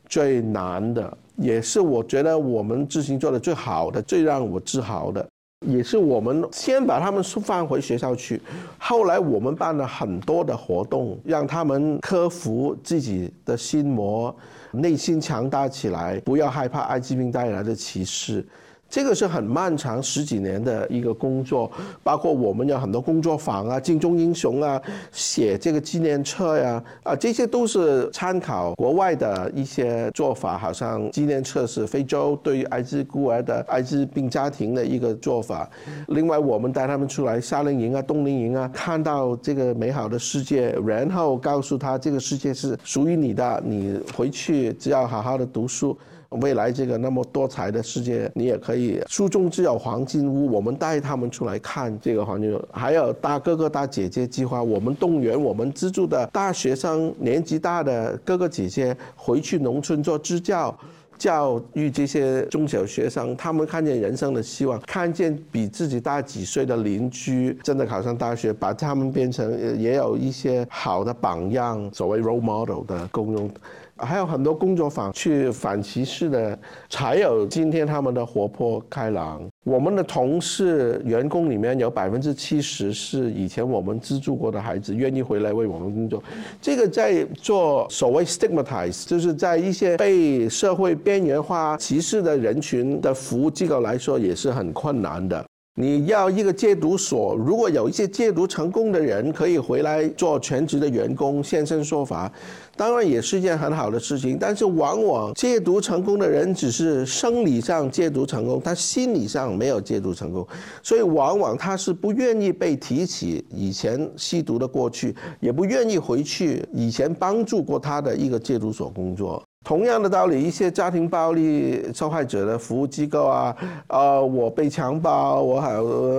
[0.07, 5.27] 最难的，也是我觉得我们自行做的最好的、最让我自豪的，
[5.67, 8.41] 也是我们先把他们放回学校去，
[8.77, 14.33] 后来我们办了很多的活动，让他们克服自己的心魔，
[14.71, 18.45] 内心强大起来，不要害怕艾滋病带来的歧视。
[18.89, 21.69] 这个是很漫长十几年的一个工作，
[22.03, 35.69] 包括我们有很多工作坊啊、金钟英雄啊、写这个纪念册呀，啊，这些都是参考国外的一些做法，好像纪念册是非洲对于艾滋孤儿的艾滋病家庭的一个做法。
[36.07, 45.97] 另外，我们带他们出来夏令营啊、冬令营啊，看到这个美好的世界，然后告诉他这个世界是属于你的，你回去只要好好的读书。
[46.29, 50.51] 未来这个那么多彩的世界，你也可以书中只有黄金屋。
[50.51, 60.77] 我们带他们出来看这个黄金屋，还有大哥哥大姐姐计划，我们动员我们资助的大学生、年纪大的哥哥姐姐回去农村做支教，
[61.17, 73.49] 教育这些中小学生，他们看见人生的希望，看见比自己大几岁的邻居真的考上大学，把他们变成也有一些好的榜样，所谓 role model 的功用。
[73.97, 76.57] 还有很多工作坊去反歧视的，
[76.89, 79.41] 才有今天他们的活泼开朗。
[79.63, 86.23] 我们的同事员工里面有百分之七十是以前我们资助过的孩子，愿意回来为我们工作。
[86.61, 95.43] 这个在做所谓 stigmatize，就是在一些被社会边缘化歧视的人群的服务机构来说，也是很困难的。
[95.79, 102.31] 你要一个戒毒所，如果有一些戒毒成功的人可以回来做全职的员工，现身说法，
[102.75, 104.39] 当然也是一件很好的事情。
[104.39, 110.47] 但是往往戒毒成功的人只是生理上戒毒成功，他心理上没有戒毒成功，
[110.81, 119.46] 所以往往他是不愿意被提起以前吸毒的过去，也不愿意回去以前帮助过他的一个戒毒所工作。
[119.63, 123.53] 同样的道理，一些家庭暴力受害者的服务机构啊，
[123.87, 125.69] 呃，我被强暴，我好，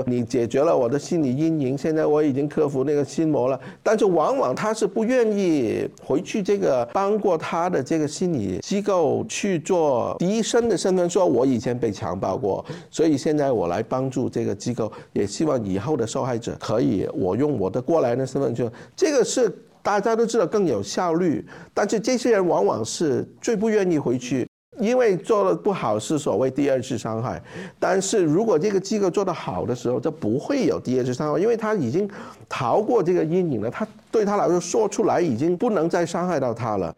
[0.04, 3.58] 你解决了我的心理阴影，现在我已经克服那个心魔了。
[3.82, 19.50] 但是往往他是不愿意回去这个帮过他的这个心理机构去做医生的身份，说我以前被强暴过，所以现在我来帮助这个机构，也希望以后的受害者可以我用我的过来的身份去，这个是。
[19.82, 24.46] 大家都知道更有效率，但是这些人往往是最不愿意回去，
[24.78, 27.42] 因为做的不好是所谓第二次伤害。
[27.78, 32.08] 但是如果这个机构做得好的时候，就不会有第二次伤害，因为他已经
[32.48, 33.70] 逃过这个阴影了。
[33.70, 36.94] 他对他来说说出来已经不能再伤害到他了。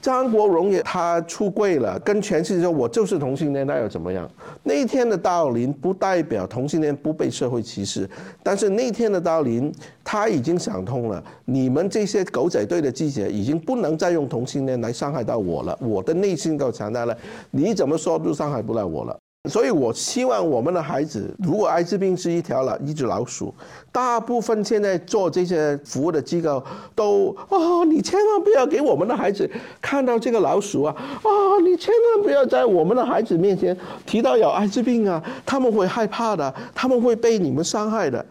[0.00, 4.28] 张国荣也他出柜了，跟全世界说我就是同性恋，那又怎么样？
[4.62, 8.08] 那天的道林不代表同性恋不被社会歧视，
[8.42, 17.16] 但是那天的道林他已经想通了，你们这些狗仔队的记者已经不能再用同性恋来伤害到我了，我的内心够强大了，
[17.50, 19.16] 你怎么说都伤害不了我了。
[19.48, 23.54] 所以，我希望我们的孩子，如果艾滋病是一条老一只老鼠，
[23.90, 26.62] 大部分现在做这些服务的机构
[26.94, 29.50] 都啊，你千万不要给我们的孩子
[29.80, 31.30] 看到这个老鼠啊啊，
[31.64, 33.74] 你千万不要在我们的孩子面前
[34.04, 38.22] 提到有艾滋病啊，他们会害怕的，他们会被你们伤害的，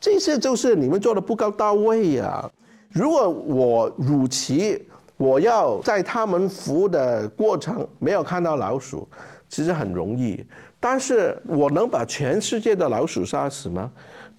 [0.00, 2.50] 这些就是你们做的不够到位呀。
[2.90, 4.84] 如果我乳期，
[5.18, 9.06] 我要在他们服务的过程没有看到老鼠。
[9.48, 10.44] 其实很容易，
[10.78, 13.90] 但是我能把全世界的老鼠杀死吗？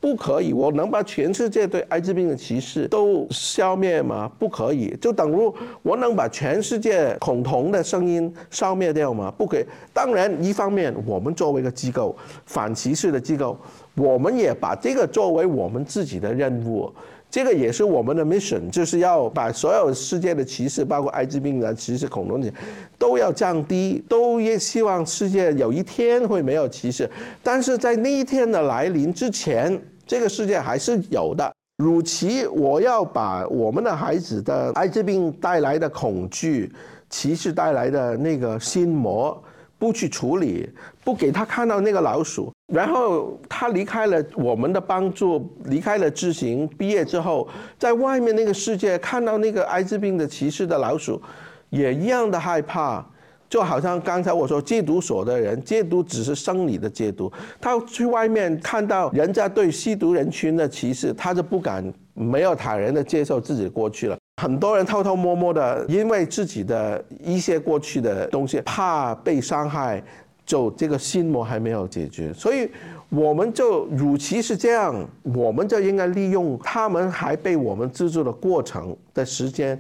[0.02, 0.54] 不可以。
[0.54, 4.32] 我能把全世界对艾滋病的歧视都消灭吗？
[4.39, 4.95] 不可以。
[5.02, 9.30] 就等于我能把全世界恐同的声音消灭掉吗？
[9.38, 9.65] 不可以。
[9.93, 13.60] 当然，一方面我们作为一个机构，反歧视的机构，
[13.95, 16.89] 我们也把这个作为我们自己的任务。
[17.29, 22.51] 这个也是我们的 mission，就是要把所有世界的歧视，包括艾滋病的歧视、恐龙的，
[22.97, 27.09] 都要降低，都也希望世界有一天会没有歧视。
[27.43, 31.51] 但是在那一天的来临之前，这个世界还是有的。
[31.77, 36.71] 如其我要把我们的孩子的艾滋病带来的恐惧、
[37.09, 39.41] 歧视带来的那个心魔。
[39.77, 40.69] 不去处理，
[41.05, 47.47] 不给他看到那个老鼠，然后他离开了我们的帮助，离开了执行，毕业之后，
[47.78, 51.22] 在外面那个世界看到那个艾滋病的歧视的老鼠，
[51.70, 53.05] 也一样的害怕。
[53.49, 64.15] 就好像刚才我说戒毒所的人，戒毒只是生理的戒毒，他去外面看到人家对吸毒人群的歧视，他就不敢没有坦然的接受自己的过去了。
[64.39, 70.03] 很多人偷偷摸摸的，因为自己的一些过去的东西，怕被伤害，
[70.50, 72.34] 就这个心魔还没有解决。
[72.34, 72.68] 所以，
[73.10, 79.80] 我们就，与其是这样，我们就应该利用他们还被我们资助的过程的时间，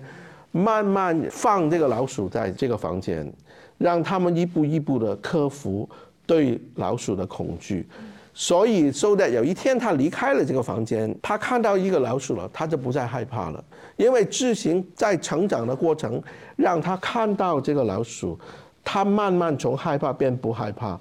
[0.51, 3.27] 慢慢放这个老鼠在这个房间，
[3.79, 5.89] 让他们一步一步的克服
[6.27, 7.87] 对老鼠的恐惧。
[8.31, 13.61] 所以，so that 有一天他离开了这个房间，他看到一个老鼠了，他就不再害怕了，
[13.97, 16.21] 因为自行在成长的过程，
[16.55, 18.39] 让他看到这个老鼠，
[18.83, 20.99] 他慢慢从害怕变不害怕。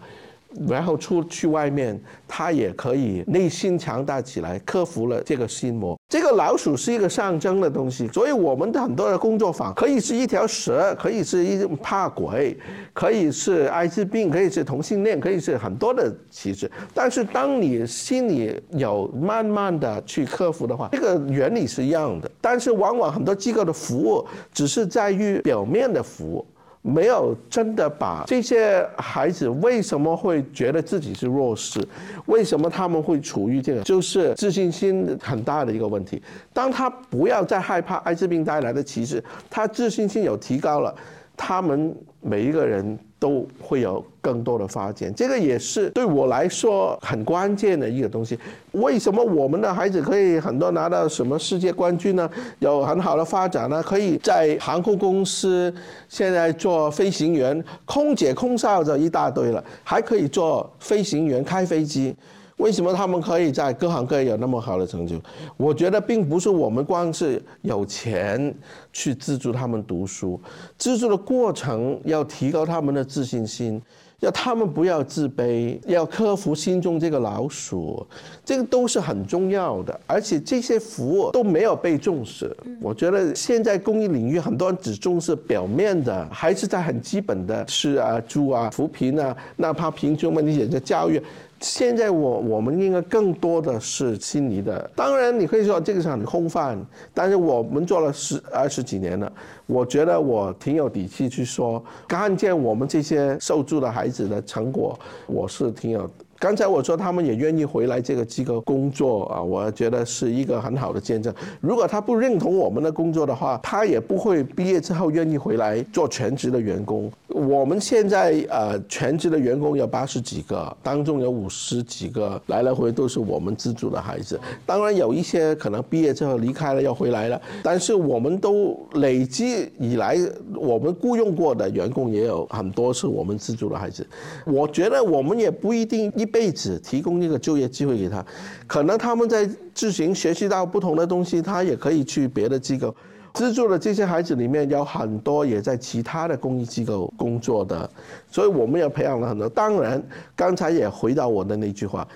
[0.66, 5.94] 然后出去外面，他也可以内心强大起来，克服了这个心魔。
[6.08, 12.56] 这个老鼠是一个象征的东西，所以我们的很多的工作坊可以是一条蛇，可以是一怕鬼，
[12.94, 16.68] 可以是艾滋病，可以是同性恋，可以是很多的歧视。
[16.94, 22.30] 但是当你心里有慢慢的去克服的话，这个原理是一样的。
[22.40, 26.44] 但是往往很多机构的服务只是在于表面的服务。
[26.82, 31.80] 没有真的把这些孩子为什么会觉得自己是弱势，
[32.26, 36.22] 为什么他们会处于这个，就是自信心很大的一个问题。
[36.52, 40.94] 当他不要再害怕艾滋病带来的歧视，他自信心有提高了，
[41.36, 42.98] 他们每一个人。
[43.18, 48.38] 都会有更多的发展，这个也是对我来说很关键的一个东西。
[48.72, 52.30] 为什么我们的孩子可以很多拿到什么世界冠军呢？
[52.60, 53.82] 有很好的发展呢？
[53.82, 55.74] 可以在航空公司
[56.08, 62.14] 现在做飞行员，空姐、空少就一大堆了，还可以做飞行员开飞机。
[62.58, 65.16] 为什么他们可以在各行各业有那么好的成就？
[65.56, 68.54] 我觉得并不是我们光是有钱
[68.92, 70.40] 去资助他们读书，
[70.76, 73.80] 资助的过程要提高他们的自信心，
[74.18, 78.04] 要他们不要自卑，要克服心中这个老鼠，
[78.44, 80.00] 这个都是很重要的。
[80.04, 82.54] 而且这些服务都没有被重视。
[82.80, 91.22] 我觉得现在公益领域很多人只重视表面的，还是在很基本的吃啊、住啊、扶贫啊，哪怕贫穷问题解决、教育。
[91.60, 96.78] 现在我我们应该更多的是心理的，当然你可以说这个是很空泛，
[97.12, 99.32] 但是我们做了十二十几年了，
[99.66, 106.08] 我觉得我挺有底气去说，看见我们这些受助的孩子的成果，我是挺有。
[106.40, 111.34] 刚才我说他们也愿意回来这个机构工作啊，我觉得是一个很好的见证。
[111.60, 117.10] 如果他不认同我们的工作的话，他也不会毕业之后愿意回来做全职的员工。
[117.26, 124.38] 我们现在呃全职的员工有八十几个，当中有五十几个来来回都是我们资助的孩子。
[124.64, 130.16] 当然有一些可能毕业之后离开了要回来了，但是我们都累积以来，
[130.54, 134.06] 我们雇佣过的员工也有很多是我们资助的孩子。
[134.46, 136.27] 我觉得我们也不一定一。
[136.28, 138.22] 一辈子提供一个就业机会给他，
[138.66, 142.94] 可能他们在自行学习到不同的东西，他也可以去别的机构。
[143.32, 147.88] 资助的这些孩子里面有很多也在其他的公益机构工作的，
[148.30, 149.48] 所以我们也培养了很多。
[149.48, 150.02] 当然，
[150.36, 152.06] 刚才也回到我的那句话，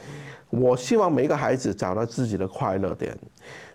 [0.50, 3.16] 我希望每个孩子找到自己的快乐点。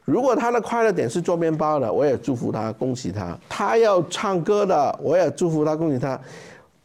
[0.06, 6.20] 如果他的快乐点是做面包的，我也祝福他，恭喜他；他要唱歌的，我也祝福他，恭喜他。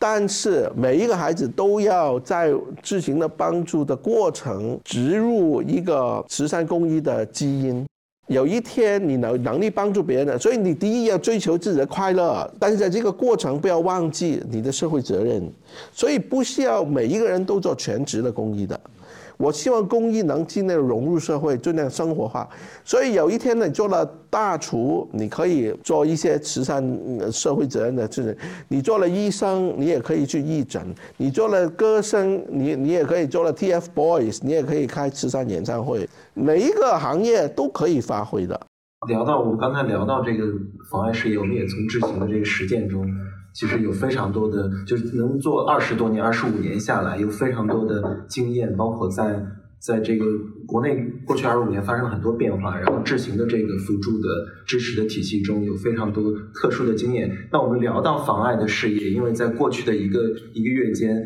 [0.02, 7.86] 但是每一个孩子都要在自行的帮助的过程植入一个慈善公益的基因。
[8.26, 15.40] 有一天你能能力帮助别人，所以你第一要追求自己的快乐，但是在这个过程不要忘记你的社会责任。
[15.92, 18.80] 所以不需要每一个人都做全职的公益的。
[19.42, 22.48] 我希望公益能尽量融入社会，尽量生活化。
[22.84, 26.80] 所以有一天你做了大厨，你可以做一些慈善、
[27.32, 28.34] 社会责任的事情；
[28.68, 30.80] 你做了医生，你也可以去义诊；
[31.16, 36.08] 你做了歌声，你 你也可以做了 TFBOYS，你也可以开慈善演唱会。
[36.34, 38.60] 每一个行业都可以发挥的。
[39.08, 40.44] 聊到我刚才聊到这个
[40.88, 43.04] 妨碍事业，我们也从知行的这个实践中。
[43.52, 49.44] 其实有非常多的，就是能做二十多年、二十五年下来，有非常多的经验，包括在
[49.78, 50.24] 在这个
[50.66, 50.96] 国内
[51.26, 54.28] 过去二十五年发生了很多变化，然后智行的这个辅助的
[54.64, 57.48] 支持的体系中有非常多特殊的经验。
[57.52, 60.20] 那我们聊到妨碍的事业，因为在过去的一个
[60.54, 61.16] 一个月间，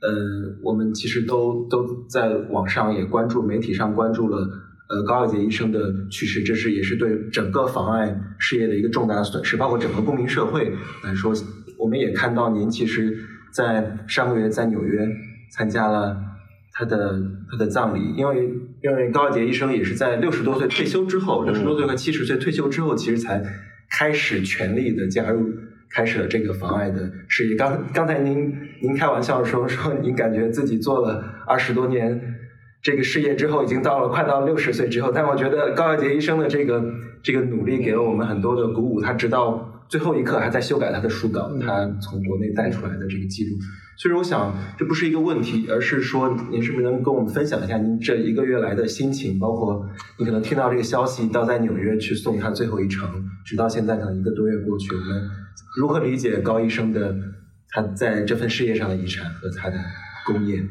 [0.00, 4.38] 呃，我们其实都都在网上也关注，媒体上关注了
[4.88, 10.72] 呃高耀杰医生的去世，这是也是对整个妨碍事业的一个重大损失，包括整个公民社会
[11.04, 11.32] 来说。
[11.78, 13.16] 我们也看到您其实，
[13.52, 15.06] 在上个月在纽约
[15.50, 16.16] 参加了
[16.72, 17.20] 他的
[17.50, 18.50] 他的葬礼，因为
[18.82, 23.42] 因为高杰医生也是在六十多岁退休之后，六十多岁和七十岁退休之后，其实才
[23.90, 25.50] 开始全力的加入，
[25.90, 27.56] 开始了这个妨碍的事业。
[27.56, 28.52] 刚刚才您
[28.82, 32.20] 您开玩笑说说您感觉自己做了二十多年
[32.82, 36.84] 这个事业之后，已经到了快到六十岁之后，但我觉得高耀杰医生的这个
[37.22, 39.72] 这个努力给了我们很多的鼓舞，他直到。
[39.88, 43.56] 最后一刻还在修改他的书稿，他从国内带出来的这个记录。
[43.98, 53.08] 所以我想这不是一个问题，而是说您是不是能跟我们分享一下您这一个月来的心情，包括你可能听到这个消息到在纽约去送他最后一程，
[53.44, 55.30] 直到现在可能一个多月过去，我们
[55.78, 57.16] 如何理解高医生的
[57.70, 59.78] 他在这份事业上的遗产和他的
[60.26, 60.62] 功业？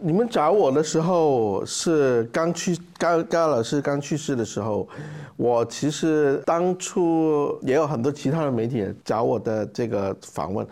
[0.00, 4.88] 你们找我的时候是刚去高高老师刚去世的时候，
[5.36, 10.64] 我其实当初也有很多其他的媒体找我的这个访问，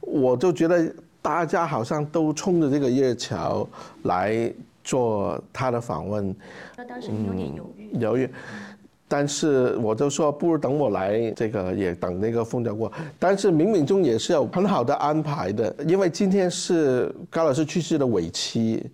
[0.00, 3.66] 我就觉得大家好像都冲着这个叶桥
[4.04, 4.52] 来
[4.84, 6.34] 做他的访问，
[6.76, 8.30] 那当时有点犹豫，犹豫。
[9.08, 12.92] 但是我就说，不如等我来，这个也等那个风调过。
[13.18, 18.84] 但是冥冥中也是有很好的安排的，因为今天是高老师去世的尾期，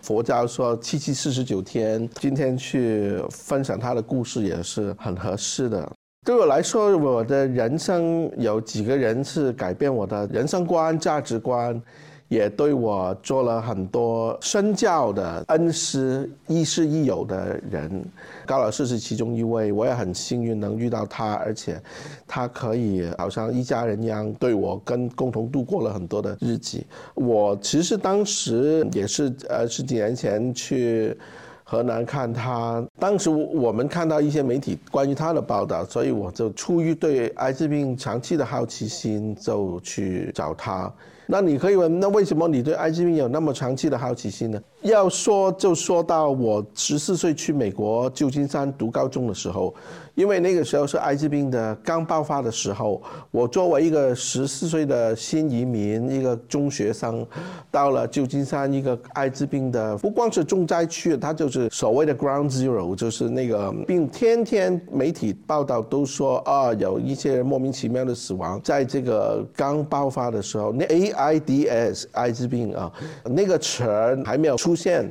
[0.00, 5.92] 佛教说七七四十九天，今天去分享他的故事也是很合适的。
[6.24, 11.82] 对我来说，我的人生有几个人是改变我的人生观、价值观。
[12.28, 18.04] 也对我做了很多身教的恩师，亦师亦友的人，
[18.46, 19.70] 高老师是其中一位。
[19.70, 21.80] 我也很幸运能遇到他，而且
[22.26, 26.82] 他可以好像一家人一样对我，跟共同度过了很多的日子。
[27.14, 31.16] 我其实当时也是呃十几年前去
[31.62, 40.92] 河南看他，当时我们看到一些媒体关于他的报道，所以我就出于对艾滋病长期的好奇心，就去找他。
[41.26, 44.60] 那你可以问，那为什么你对艾滋病有那么长期的好奇心呢？
[44.84, 49.74] 要说就说到我十四岁去美国旧金山读高中的时候，
[50.14, 57.26] 因为那个时候是艾滋病的刚爆发的时候，我作为一个十四岁的新移民，一个中学生，
[57.70, 72.92] 到了旧金山一个艾滋病的不光是重灾区，它就是所谓的 Ground Zero，就是那个病，天天媒体报道都说啊，有一些莫名其妙的死亡，在这个刚爆发的时候，那 AIDS 艾滋病啊，
[73.24, 74.73] 那个词儿还没有出。
[74.74, 75.08] 出现，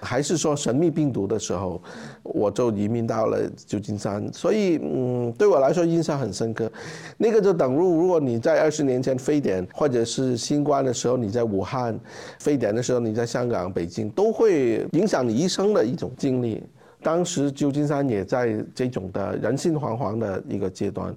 [0.00, 1.80] 还是说神秘病毒的时候，
[2.24, 6.68] 我就移民到了旧金山，所以嗯，对我来说印象很深刻。
[7.16, 11.96] 那个就等于如果你在二十年前非典或者是新冠的时候你在武汉，
[12.40, 16.60] 非典的时候你在香港、北京，都会影响你一生的一种经历。
[17.00, 21.14] 当时旧金山也在这种的人心惶惶的一个阶段。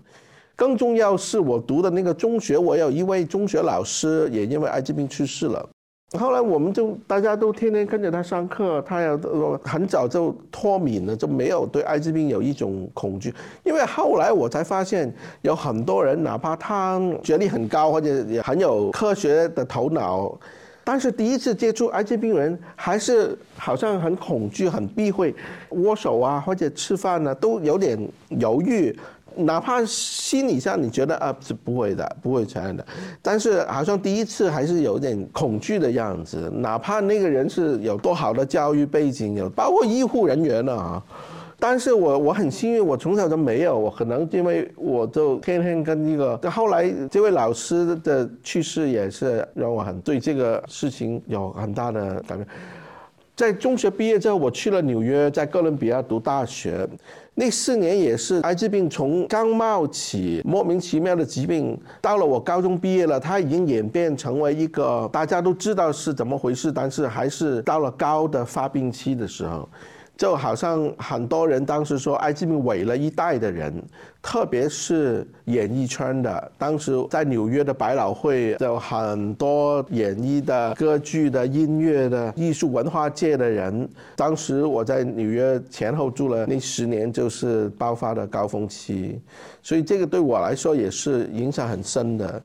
[0.56, 5.68] 更重要是我读的那个中学，我有一位中学老师也因为艾滋病去世了。
[6.18, 9.18] 后来我们就大家都天天跟着他上课，他要
[9.62, 13.34] 很早就脱敏了，就没有对艾滋病有一种恐惧。
[13.66, 20.34] 因为后来我才发现，有很多人哪怕他学历很高或者也很有科学的头脑，
[20.82, 25.36] 但是第一次接触艾滋病人，还是好像很恐惧、很避讳
[25.72, 28.00] 握手啊，或者吃饭呢，都有点
[28.30, 28.98] 犹豫。
[29.38, 32.86] 哪怕心理上你觉得啊是不会的，不会传染的，
[33.22, 36.52] 但是好像第一次还是有点恐惧的样子。
[36.56, 41.04] 哪怕那个人是有多好的教育背景，有包括医护人员呢啊，
[41.60, 43.78] 但是我我很幸运，我从小就没有。
[43.78, 52.48] 我可能因为我就天天跟一个，后来这位老师的去世也是让我很对这个事情有很大的改变。
[53.38, 56.90] 在中学毕业之后，我去了纽约，在哥伦比亚读大学。
[57.36, 69.70] 那四年也是艾滋病从刚冒起莫名其妙的疾病，到了我高中毕业了，它已经演变成为一个大家都知道是怎么回事，但是还是到了高的发病期的时候。
[70.18, 73.72] 就好像很多人当时说艾滋病毁了一代的人，
[74.22, 76.52] 特别是演艺圈的。
[76.58, 83.88] 当时在纽约的百老汇，有很多演艺的、歌剧的、音乐的、艺术文化界的人。
[84.16, 89.22] 当时我在纽约前后住了那十年，就是爆发的高峰期，
[89.62, 92.42] 所以这个对我来说也是影响很深的。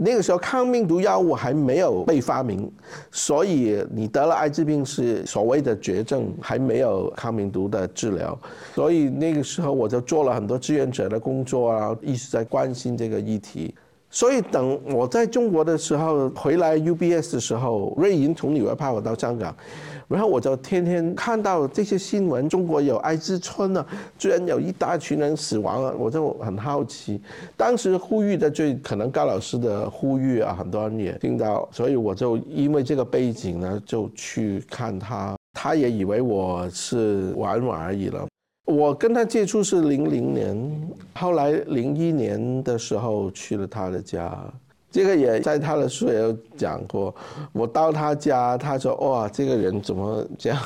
[0.00, 2.70] 那个时候抗病毒药物还没有被发明，
[3.10, 8.38] 所以你得了艾滋病是所谓的绝症，还没有抗病毒的治疗。
[8.74, 13.74] 所以那个时候我就做了很多志愿者的工作啊，一直在关心这个议题。
[14.10, 19.54] 所以等我在中国的时候回来 UBS 的时候，瑞银从纽约派我到香港。
[20.08, 23.86] 然后我就天天看到这些新闻，中国有艾滋村了，
[24.18, 27.20] 居然有一大群人死亡了，我就很好奇。
[27.56, 35.36] 当时呼吁的最可能高老师的呼吁啊，很多人也听到，所以我就因为这个背景呢，就去看他。
[35.52, 38.26] 他也以为我是玩玩而已了。
[38.64, 44.38] 我跟他接触是零零年，后来零一年的时候去了他的家。
[44.90, 47.14] 这个也在他的书也有讲过。
[47.52, 50.58] 我到他家，他说：“哇，这个人怎么这样？”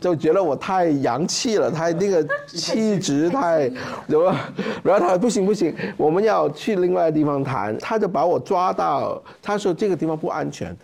[0.00, 3.70] 就觉得我太洋气了，他那个气质太
[4.08, 4.34] 什么？
[4.82, 10.76] 然后他说：“不行不行，我们要去另外的地方谈。”他就把我抓到，他说：“这个地方不安全。”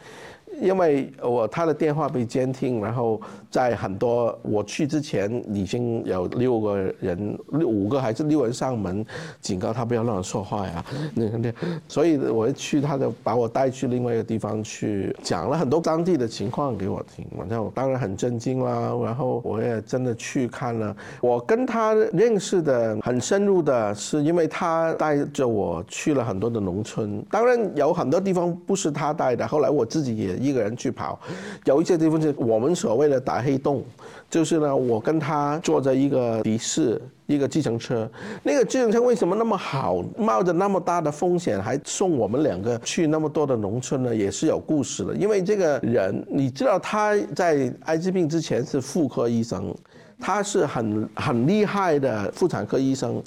[0.61, 3.20] 因为我他的电话被监听，然后
[3.51, 9.05] 在很多我去之前已经有六个人，六五个还是六人上门
[9.40, 10.84] 警告他不要乱说话呀。
[11.14, 11.53] 那那，
[11.86, 17.26] 所以我一去，他就把我带去另外一个地方去，讲了很多当地的情况给我听。
[17.36, 20.96] 然后当然很震惊啦，然后我也真的去看了。
[21.20, 30.38] 我跟他认识的很深入的是，因为他带着我去了很多的农村，当然有很多地方不是他带的，后来我自己也。
[30.38, 31.18] 一个人去跑，
[31.64, 33.84] 有一些地方是我们所谓的打黑洞，
[34.30, 38.09] 就是呢，我跟他坐着一个的士，一个计程车，
[38.43, 44.14] 那个计程车为什么那么好，冒着那么大的风险还送我们两个去那么多的农村呢？
[44.14, 49.74] 也是有故事的，因为这个人，你知道他在艾滋病之前是妇科医生，
[50.18, 53.22] 他是很很厉害的妇产科医生。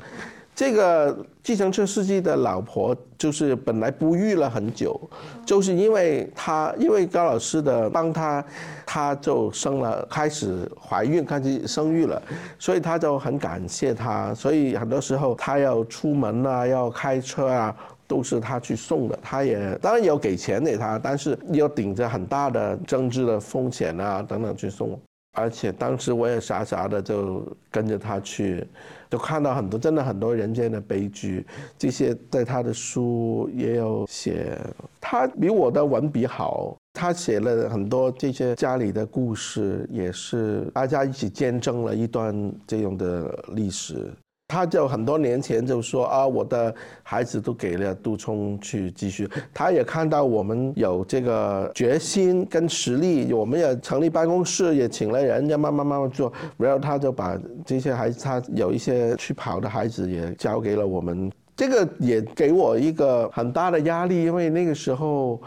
[0.53, 4.99] 这个计程车司机的老婆就是本来不育了很久，
[5.43, 8.45] 就是因为他因为高老师的帮他，
[8.85, 12.21] 他就生了，开始怀孕，开始生育了，
[12.59, 17.75] 所以他就很感谢他，所以很多时候他要出门啊，要开车啊，
[18.05, 19.17] 都是他去送的。
[19.23, 24.99] 他也当然有给钱给他，但是要顶着很大的政治的风险啊等等去送。
[25.33, 27.41] 而且当时我也傻傻的就
[27.71, 28.67] 跟着他去。
[29.11, 31.45] 就看到很多，真的很多人间的悲剧，
[31.77, 34.57] 这些在他的书也有写。
[35.01, 42.33] 他比我的文笔好，他写了很多这些家里的故事，也是大家一起见证了一段
[42.65, 44.09] 这样的历史。
[44.51, 49.25] 他就很多年前就说啊，我的孩子都给了杜聪去继续。
[49.53, 56.33] 他也看到我们有这个决心跟实力，我们也成立办公室，也请了人，要慢慢慢慢做。
[56.57, 61.31] 然后他就把这些孩子，他有一些去跑的孩子也交给了我们。
[61.55, 65.41] 这个也给我一个很大的压力，因为那个时候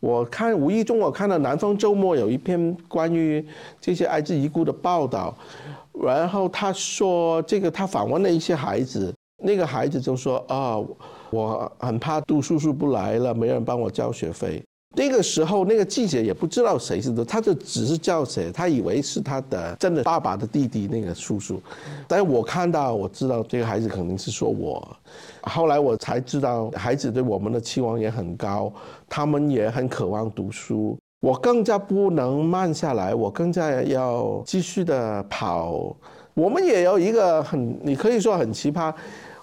[0.00, 3.42] 我看无意中我看到《南方周末》有一篇关于
[3.80, 5.34] 这些艾滋遗孤的报道。
[5.92, 9.12] 然后他说，这个他访问了一些孩子，
[9.42, 10.78] 那个孩子就说啊，
[11.30, 14.62] 我很怕杜叔叔不来了，没人帮我交学费。
[14.96, 21.62] 那个时候，那个记者也不知道谁是杜，他就只是叫谁，他以为是他的真的爸爸的弟弟那个叔叔。
[22.08, 24.96] 但我看到，我知道这个孩子肯定是说我。
[25.42, 28.72] 后来我才知道，孩子对我们的期望也很高，
[29.08, 30.98] 他们也很渴望读书。
[31.20, 35.94] 我更加不能慢下来，我更加要继续的跑。
[36.32, 38.92] 我们也有一个很，你可以说很奇葩。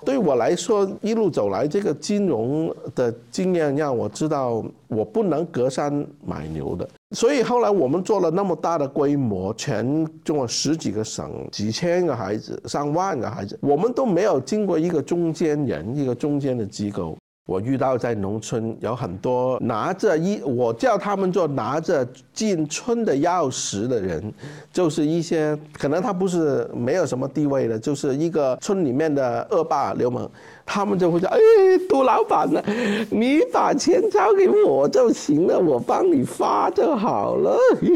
[0.06, 6.88] 对我来说，一路走来，这个金融的经验让我知道，我不能隔山买牛的。
[7.16, 17.16] 所以后来我们做了那么大的规模，全中国十几个省，几千个孩子，上万个孩子，我们都没有经过一个中间人，一个中间的机构。
[17.48, 24.22] 我遇到在农村有很多拿着一，我叫他们做拿着进村的钥匙的人，
[24.74, 30.30] 就是一些可能他不是没有什么地位的，就是一个村里面的恶霸流氓，
[30.66, 31.40] 他们就会说：“哎，
[31.88, 32.62] 杜老板呢？
[33.10, 37.58] 你把钱交给我就行了，我帮你发就好了。”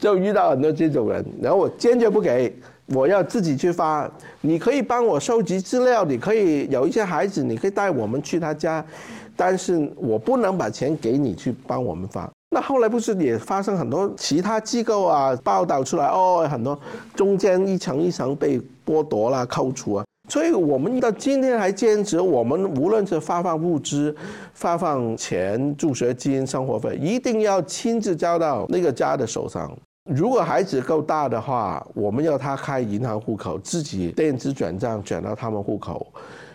[0.00, 2.56] 就遇到很多这种人，然后我坚决不给。
[2.86, 4.10] 我要自己去发，
[4.40, 8.84] 你可以帮我收集资料，你可以有一些孩子，你可以带我们去他家，
[9.36, 12.30] 但是我不能把钱给你去帮我们发。
[12.54, 16.78] 那后来不是也发生很多其他机构啊报道出来哦，很多
[17.14, 24.14] 中间一层一层被剥夺了、扣除啊，所以我们到今天还坚持，我们无论是发放物资、
[24.52, 29.74] 发放钱、助学金、生活费，一定要亲自交到那个家的手上。
[30.10, 36.04] 如果孩子够大的话，我们要他开银行户口，自己电子转账转到他们户口。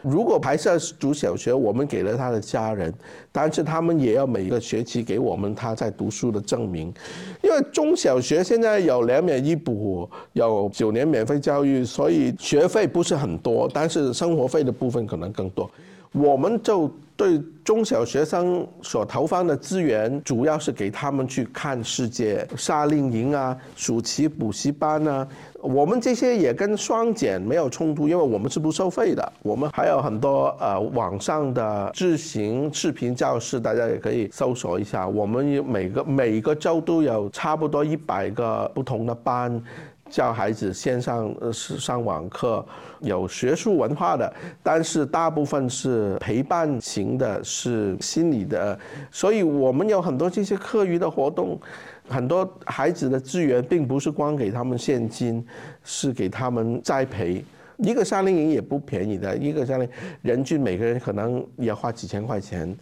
[0.02, 2.94] 如果还是要读小学，我们给了他的家人，
[3.32, 6.94] 但是他们也要每个学期给我们他在读书的证明。
[7.42, 15.72] 因为中小学现在有两免一补，有九年免费教育，所以学费不是很多，但是生活费的部分可能更多。
[16.12, 16.92] 我们就。
[17.18, 25.28] 对中小学生所投放的资源，主要是给他们去看世界，夏令营啊，暑期补习班啊。
[25.60, 29.34] 我们这些也跟双减没有冲突，因为我们是不收费的。
[29.42, 35.08] 我们还有很多呃网上的自行视频教室，大家也可以搜索一下。
[35.08, 39.62] 我们每个每个周都有差不多一百个不同的班。
[40.10, 42.66] 教孩子线上呃是上网课，
[43.00, 44.32] 有学术文化的，
[44.64, 48.78] 但是大部分是陪伴型的，是心理的，
[49.12, 51.60] 所以我们有很多这些课余的活动，
[52.08, 55.46] 很多孩子的资源并不是光给他们现金，
[55.84, 57.44] 是给他们栽培。
[57.78, 59.88] 一个夏令营也不便宜的，一个夏令
[60.22, 62.76] 人均每个人可能也要花几千块钱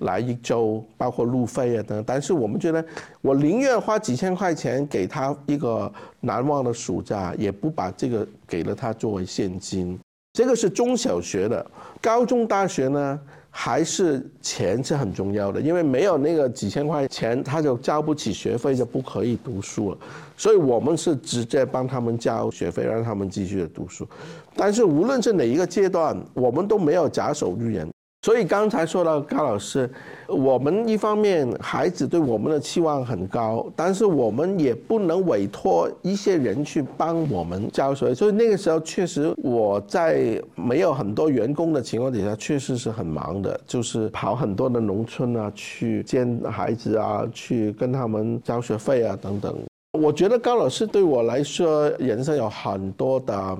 [0.00, 2.02] 来一周，包括路费啊等。
[2.06, 2.84] 但是我们觉得，
[3.20, 9.98] 我宁愿花几千块钱给他一个难忘的暑假，也不把这个给了他作为现金。
[10.32, 11.64] 这个是中小学的，
[12.00, 13.20] 高中大学呢？
[13.50, 19.98] 还是钱是很重要的，因为没有那个几千块钱，他就交不起学费，就不可以读书了。
[20.36, 24.06] 所以我们是直接帮他们交学费，让他们继续的读书。
[24.54, 27.88] 但是无论是哪一个阶段，我们都没有假手于人。
[28.22, 29.88] 所以刚才说到高老师，
[30.28, 38.14] 我们一方面孩子对我们的期望很高，但是我们也不能委托一些人去帮我们教学。
[38.14, 49.56] 所以那个时候确实我在没有很多员工的情况底下，确实是很忙的，就是跑很多的农村啊，去见孩子啊，去跟他们交学费啊等等。
[49.98, 53.58] 我觉得高老师对我来说，人生有很多的，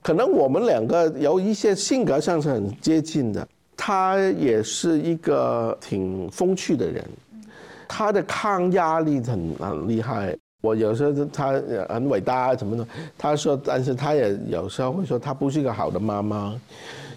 [0.00, 3.46] 可能我们两个有一些性格上是很接近的。
[3.76, 7.04] 他也是一个挺风趣的人，
[7.86, 10.36] 他的抗压力很很厉害。
[10.62, 11.52] 我有时候他
[11.88, 16.58] 很伟大什么的，他说，但是他也有时候会说他不是一个好的妈妈，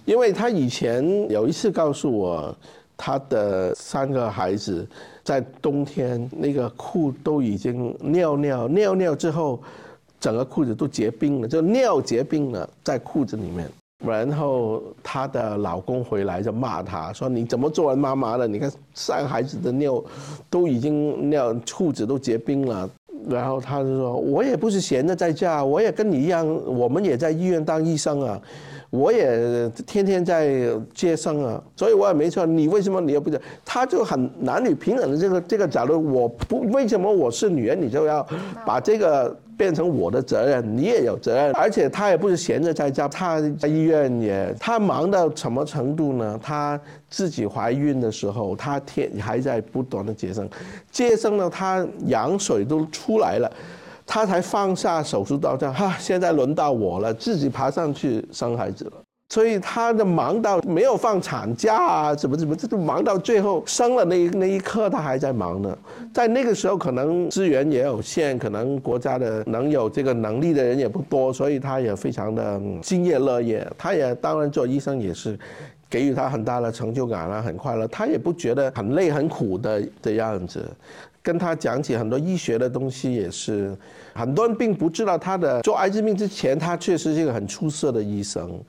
[0.05, 2.55] 因为他以前有一次告诉我，
[2.95, 4.85] 他的三个孩子
[5.23, 9.59] 在冬天那个裤都已经尿尿尿尿之后，
[10.19, 13.67] 整个裤子都结冰了，就尿结冰了在裤子里面。
[14.05, 18.47] 然后她的老公回来就骂她说：“你怎么做完妈妈的？
[18.47, 20.03] 你看三孩子的尿，
[20.49, 22.89] 都已经尿裤子都结冰了。”
[23.27, 28.39] 然后她就说：“我也不是闲的在家，我也跟你一样，我们也在医院当医生啊。”
[28.91, 32.43] 我也天天在接生啊，所以我也没错。
[32.43, 33.39] 你为什么你又不讲？
[33.63, 38.25] 他就很男女平等的这个这个角度，我不为什么我是女人，你就要
[38.65, 40.77] 把这个变成我的责任？
[40.77, 41.51] 你也有责任。
[41.53, 46.39] 而且他也不是闲着在家，他在医院也，他忙到什么程度呢？
[46.41, 46.79] 他
[47.09, 50.49] 自己怀孕的时候，他天还在不断的接生，
[50.89, 53.51] 接生了，他羊水都出来了。
[54.07, 58.93] 他才放下手术刀，这样哈，现在轮到我了，自己爬上去生孩子了。
[59.29, 65.77] 所以他的忙到没有放产假啊，怎么怎么，这都忙到最后生了那一那一刻，他还在忙呢。
[66.11, 73.65] 在那个时候，可能资源也有限，可能国家的能有这个能力的人也不多，所以他也非常的敬业乐业。
[73.77, 75.37] 他也当然做医生也是，
[75.87, 77.87] 给予他很大的成就感啊，很快乐。
[77.87, 80.67] 他也不觉得很累很苦的的样子。
[81.21, 83.75] 跟他讲起很多医学的东西，也是
[84.13, 88.59] 很多人并不知道他的做艾滋病之前，他确实是一个很出色的医生。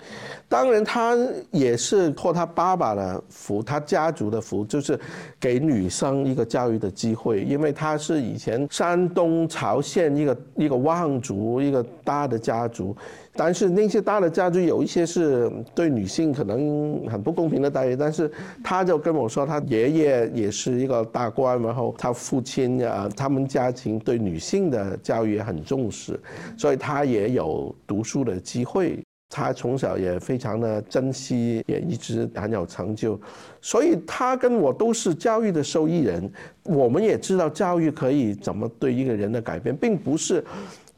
[0.49, 1.17] 当然，他
[1.51, 4.99] 也是托他爸爸的福，他家族的福，就是
[5.39, 12.97] 给女生一个教育的机会，因为他是以前山东曹县一个一个望族一个大的家族。
[13.43, 18.31] 但是那些大的家族有一些是对女性可能很不公平的待遇，但是
[18.63, 26.21] 他就跟我说，他爷爷也是一个大官，然后他父亲啊，他们家庭对女性的教育也很重视，
[26.59, 28.99] 所以他也有读书的机会。
[29.33, 33.19] 他从小也非常的珍惜，也一直很有成就，
[33.63, 36.31] 所以他跟我都是教育的受益人。
[36.65, 40.45] 我们也知道教育可以怎么对一个人的改变，并不是。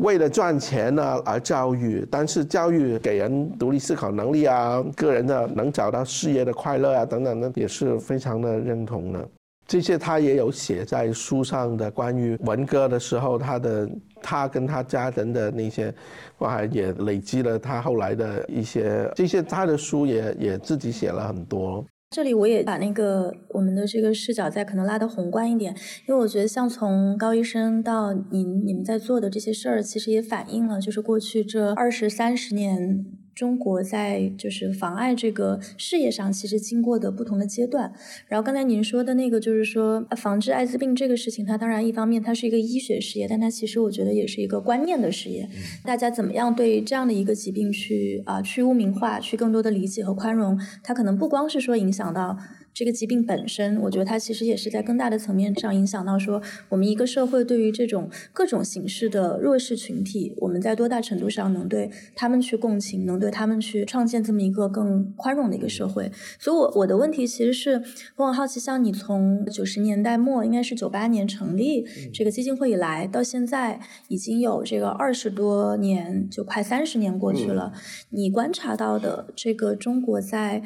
[0.03, 9.29] 为了赚钱呢而教育，但是教育给人独立思考能力啊，个人的能找到事业的快乐啊等等的，也是非常的认同的。
[9.65, 13.89] 这些他也有写在书上的关于文革的时候，他的
[14.21, 15.95] 他跟他家人的那些，
[16.39, 21.85] 哇，也累积了他后来的一些这些他的书也也自己写了很多。
[22.13, 25.75] 这里我也把那个我们的这个视角再可能拉得宏观一点，
[26.07, 33.22] 因为我觉得像从高医生到您你们在做的这些事儿，其实也反映了就是过去这二十三十年。
[33.35, 37.93] 中国在就是妨碍这个事业上，其实经过的不同的阶段。
[38.29, 45.49] 然后刚才您说的那个，就是说防治艾滋病这个事情，它当然一方面它是一个医学事业，但它其实我觉得也是一个观念的事业。
[45.85, 50.59] 大家怎么样对这样的一个疾病去啊去污名化，去更多的理解和宽容？
[50.83, 52.39] 它可能不光是说影响到。
[52.75, 66.11] 这个疾病本身，我觉得它其实也是在更大的层面上影响到说，我们一个社会对于这种各种形式的弱势群体，我们在多大程度上能对他们去共情，能对他们去创建这么一个更宽容的一个社会。
[66.39, 67.83] 所以，我我的问题其实是，
[68.17, 77.73] 我很好奇，像你从九十年代末，应该是九八年成立这个基金会以来，到现在已经有这个二十多年，就快三十年过去了，
[78.11, 80.63] 你观察到的这个中国在。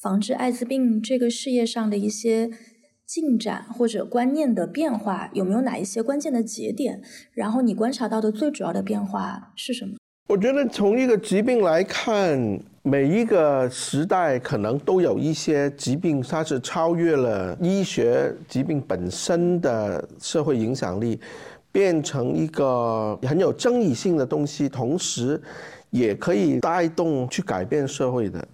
[0.00, 2.48] 防治艾滋病这个事业上的一些
[3.04, 7.02] 进展或者观念的变化，有没有哪一些关键的节点？
[7.34, 9.96] 然后你观察到的最主要的变化是什么？
[10.30, 21.20] 我觉得从一个疾病来看，每一个时代可能都有一些疾病，它是超越了医学疾病本身的社会影响力，
[21.70, 25.38] 变成一个很有争议性的东西，同时
[25.90, 28.48] 也可以带动去改变社会的。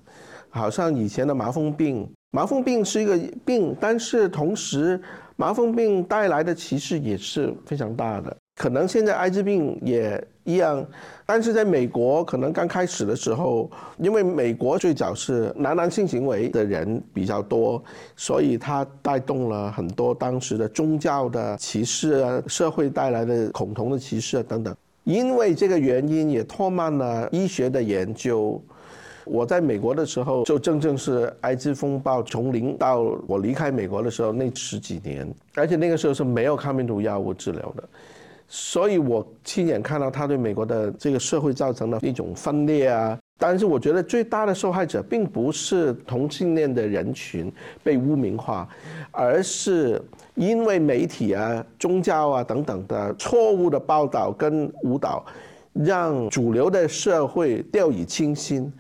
[0.57, 5.01] 好像以前的麻风病，麻风病是一个病，但是同时
[5.37, 8.35] 麻风病带来的歧视也是非常大的。
[8.59, 10.83] 可能现在艾滋病也一样，
[11.27, 17.83] 但是在美国可能刚开始的时候，因为美国最早是男男性行为的人比较多，
[18.17, 24.75] 所以它带动了很多当时的宗教的歧视啊，社会带来的恐同的歧视啊等等。
[25.05, 28.59] 因为这个原因，也拖慢了医学的研究。
[29.27, 37.83] 我在美国的时候，就正正是艾滋风暴从零到我离开美国的时候那十几年，而且那个时候是没有抗病毒药物治疗的，
[38.47, 43.19] 所以我亲眼看到他对美国的这个社会造成了一种分裂啊。
[43.39, 47.53] 但是我觉得最大的受害者并不是同性恋的人群
[47.83, 48.67] 被污名化，
[49.11, 50.01] 而是
[50.37, 55.23] 因为媒体啊、宗教啊等等的错误的报道跟误导，
[55.75, 58.73] 让主流的社会掉以轻心。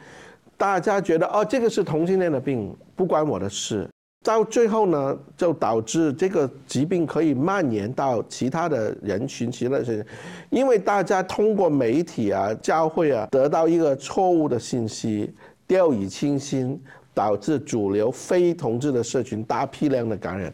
[0.57, 3.89] 大家觉得哦，这个是同性恋的病，不关我的事。
[4.25, 10.05] 到最后呢，就导致这个疾病可以蔓延到其他的人群，其他人，
[10.51, 15.33] 因为大家通过媒体啊、教会啊，得到一个错误的信息，
[15.67, 16.83] 掉以轻心，
[17.15, 20.53] 导致主流非同志的社群大批量的感染。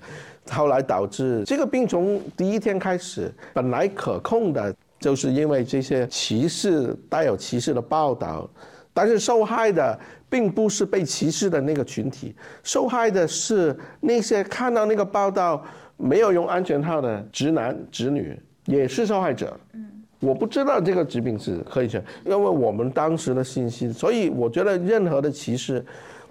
[0.50, 8.50] 后来导致这个病从第一天开始，本来可控的，就是因为这些歧视、带有歧视的报道。
[8.92, 15.64] 但是受害的并不是被歧视的那个群体，受害的是那些看到那个报道
[15.96, 19.58] 没有用安全套的直男直女，也是受害者。
[19.72, 25.84] 嗯，我不知道这个疾病是可以选，因为我们当时的信息，所以我觉得任何的歧视，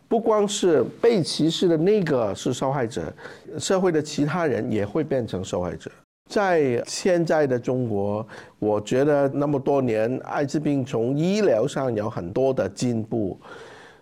[0.07, 3.11] 不光是被歧视的那个是受害者，
[3.57, 5.89] 社会的其他人也会变成受害者。
[6.31, 8.25] 在现在的中国，
[8.57, 13.37] 我觉得那么多年，艾滋病从医疗上有很多的进步，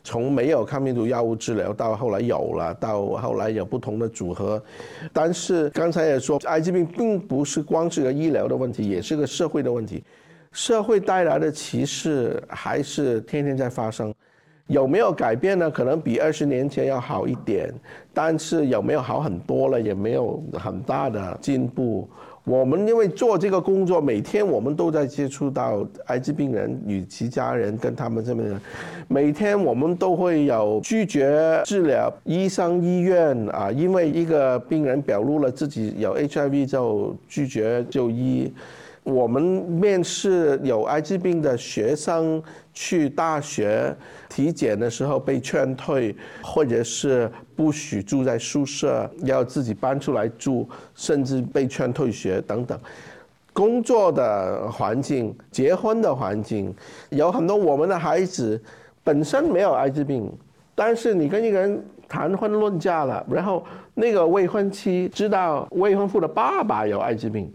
[0.03, 4.61] 从没有抗病毒药物治疗到后来有了，到后来有不同的组合。
[5.11, 10.03] 但是刚才也说，艾滋病并不是光是个医疗的问题，也是个社会的问题。
[10.51, 14.13] 社会带来的歧视还是天天在发生。
[14.69, 15.69] 有没有改变呢？
[15.69, 17.73] 可能比二十年前要好一点，
[18.13, 19.81] 但是有没有好很多了？
[19.81, 22.07] 也没有很大的进步。
[22.43, 28.61] 我们因为做这个工作，每天我们都在接触到艾滋病人与其家人，跟他们这边人，
[29.07, 38.53] 每天我们都会有拒绝治疗，医生医院啊，因为一个病人表露了自己有 HIV 就拒绝就医。
[39.03, 42.41] 我们面试有艾滋病的学生
[42.73, 43.95] 去大学
[44.27, 52.79] 体检的时候被劝退，或者是不许住在宿舍，要自己搬出来住，甚至被劝退学等等。
[53.51, 56.73] 工作的环境、结婚的环境，
[57.09, 58.61] 有很多我们的孩子
[59.03, 60.31] 本身没有艾滋病，
[60.75, 67.51] 但是你跟一个人谈婚论嫁了，然后那个未婚妻知道未婚夫的爸爸有艾滋病。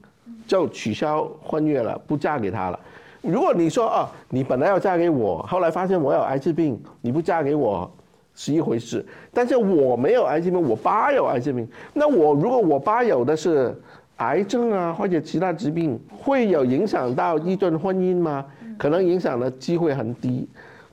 [0.46, 2.78] 就取消婚约了，不嫁给他了。
[3.22, 7.90] 如果你说哦，你本来要嫁给我，后来发现我有艾滋病，你不嫁给我
[8.34, 9.04] 是一回事。
[9.32, 11.66] 但是我没有艾滋病，我爸有艾滋病。
[11.94, 13.74] 那我如果我爸有的是
[14.18, 18.44] 癌症啊，或者其他疾病，会有影响到一段婚姻吗？
[18.76, 20.46] 可能影响的机会很低。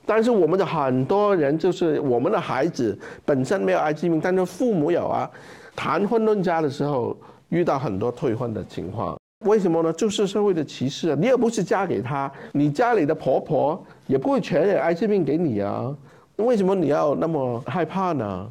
[0.06, 5.30] 但是我们的很多人就是我们的孩子本身没有艾滋病，但是父母有啊，
[5.76, 7.14] 谈婚论嫁的时候
[7.50, 9.16] 遇到很多退婚的情况。
[9.44, 9.92] 为什么呢？
[9.92, 11.16] 就是社会的歧视啊！
[11.18, 15.94] 你又不是嫁给他，你家里的婆婆也不会传染艾滋病给你啊！
[16.36, 18.50] 为什么你要那么害怕呢？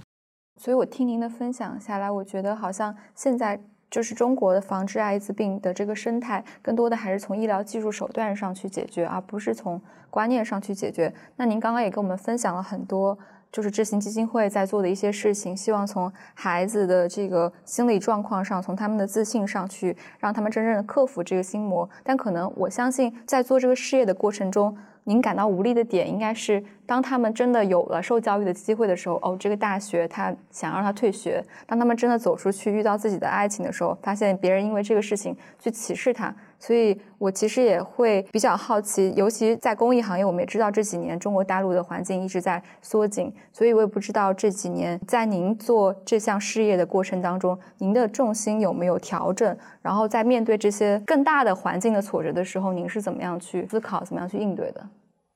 [0.59, 11.13] 所以我听您的分享下来，我觉得好像现在就是中国的防治艾滋病的这个生态，更多的还是从医疗技术手段上去解决，而不是从观念上去解决。
[11.37, 13.17] 那您刚刚也跟我们分享了很多。
[13.51, 21.89] 就是智行基金会在做的一些事情，希望从孩子的这个心理状况上，从他们的自信上去，让他们真正的克服这个心魔。
[22.03, 36.33] 但可能我相信，在做这个事业的过程中，您感到无力的点，应该是当他们真的有了受教育的机会的时候，哦，这个大学他想让他退学；当他们真的走出去遇到自己的爱情的时候，发现别人因为这个事情去歧视他。
[36.61, 49.57] 所以我其实也会比较好奇，尤其在公益行业，我们也知道这几年中国大陆的环境一直在缩紧，所以我也不知道这几年在您做这项事业的过程当中，您的重心有没有调整？
[49.81, 54.87] 然后在面对这些更大的环境的挫折的时候，您是怎么样去思考、怎么样去应对的？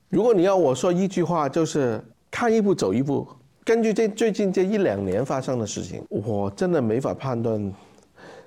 [0.10, 2.00] 如果你要我说一句话，就是
[2.30, 3.28] 看一步走一步。
[3.64, 7.74] 根据这最近这一两年发生的事情，我真的没法判断。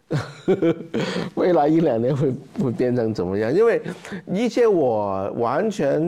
[1.34, 2.32] 未来一两年会
[2.62, 3.52] 会变成怎么样？
[3.54, 3.80] 因为
[4.26, 6.00] 一些我完全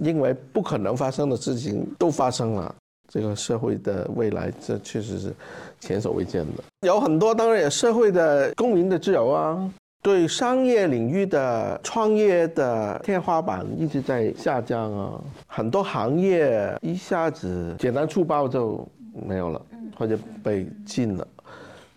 [0.00, 2.74] 认为不可能发生的事情都发生了。
[3.08, 5.32] 这个社会的未来，这确实是
[5.78, 6.64] 前所未见的。
[6.86, 9.72] 有很多，当然也社会的公民的自由啊，
[10.02, 15.20] 对商业领域的创业的天花板一直在下降啊。
[15.46, 18.86] 很多行业一下子简单粗暴就
[19.26, 19.62] 没有了，
[19.96, 21.26] 或者被禁了。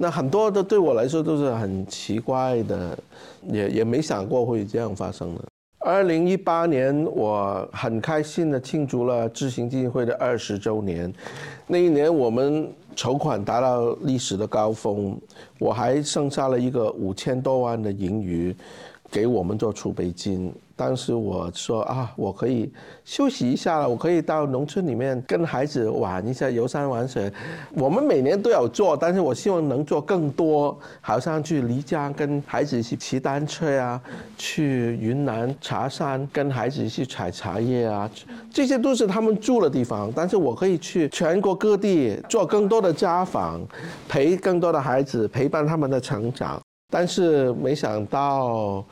[0.02, 2.98] 那很多的对我来说都是很奇怪的，
[3.52, 5.42] 也也没想过会这样发生的。
[5.80, 11.14] 二零一八年，我很开心的庆祝了智行基金会的二十周年。
[11.68, 15.20] 那一年我们筹款达到历史的高峰，
[15.58, 18.56] 我还剩下了一个五千多万的盈余，
[19.12, 20.54] 给我们做储备金。
[20.76, 22.72] 当时我说啊，我可以
[23.04, 27.30] 休息一下了，我可以到农村里面跟孩子玩一下，游山玩水。
[27.74, 34.02] 我们每年都有做，但是我希望能做更多，好像去漓江跟孩子一起骑单车呀，
[34.38, 38.10] 去云南茶山跟孩子去采茶叶啊，
[38.50, 40.10] 这些都是他们住的地方。
[40.16, 43.60] 但是我可以去全国各地做更多的家访，
[44.08, 46.58] 陪更多的孩子，陪伴他们的成长。
[46.90, 48.84] 但是没想到。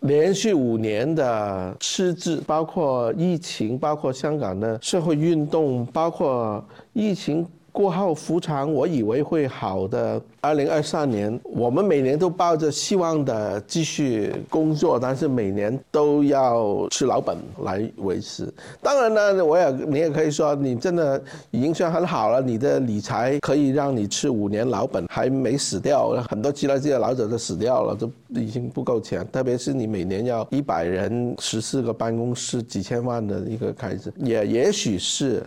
[0.00, 6.62] 连续五年的赤字，包括疫情，包括香港的社会运动，包括
[6.92, 7.44] 疫情。
[7.76, 10.18] 过后复常，我以为会好的。
[10.40, 18.50] 二零二三年，我们每年都抱着希望的继续工作，但是每年都要吃老本来维持。
[18.80, 26.12] 当然呢，我也你也可以说，你真的已经算很好了，你的理财可以让你吃五年老本还没死掉。
[26.30, 29.26] 很多其他这些老者都死掉了，都已经不够钱。
[29.30, 35.42] 特别是你每年要一百人、十四个办公室、几千万的一个开支，也也许是。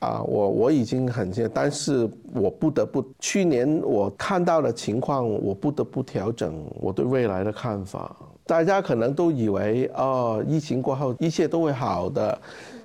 [0.00, 8.14] 啊，我我已经很现，但是我不得不，去年我看到的情况，我不得不调整我对未来的看法。
[8.46, 12.40] 大家可能都以为，哦，疫情过后一切都会好的，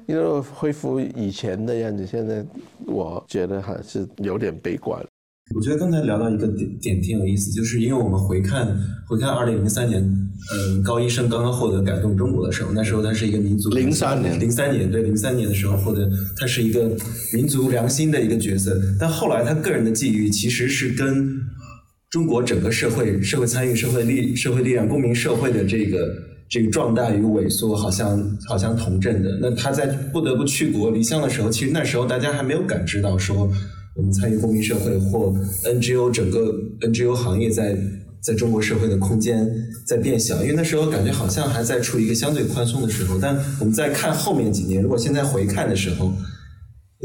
[0.05, 2.05] 因为恢复以前的样子。
[2.05, 2.45] 现在
[2.86, 5.03] 我觉得还是有点悲观。
[5.54, 8.68] 我觉得刚才聊到一个点点挺有意思，就是因为我们回看
[9.08, 16.89] 回看二零零三年，嗯，高医生刚刚获得感动中国的时候，那时候他是一个民族零三年零三年对零三年的时候获得，他是一个
[17.32, 21.39] 民族良心的一个角色，但后来他个人的际遇其实是跟
[22.10, 26.08] 中国整个社会社会参与社会力社会力量公民社会的这个
[26.50, 29.38] 这个壮大与萎缩好像好像同振的。
[29.39, 33.48] 那他在不得不去国离乡的时候，其实那时候大家还没有感知到说。
[33.96, 35.34] 我们参与公民社会或
[35.64, 37.78] NGO 整个 NGO 行业在
[38.22, 39.48] 在中国社会的空间
[39.86, 43.18] 在变小，因为那时候感觉好像还在处于一个相对宽松的时候。
[43.22, 46.12] 但我们在看后面几年，如果现在回看的时候，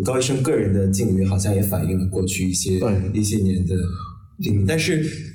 [0.04, 2.80] 高医生个人的境遇好像也反映了过去一些
[3.14, 3.74] 一些年的
[4.42, 5.29] 境遇，但是。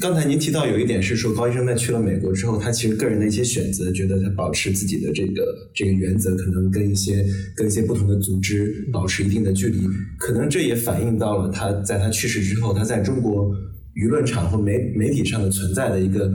[0.00, 7.24] 刚才您提到有一点是说高医生在去了美国之后，他其实个人的一些选择，觉得他保持自己的这个这个原则，可能跟一些
[7.54, 9.78] 跟一些不同的组织保持一定的距离，
[10.18, 13.50] 可能这也反映到了他在他去世之后，他在中国
[13.94, 16.32] 舆论场或媒媒体上的存在的一个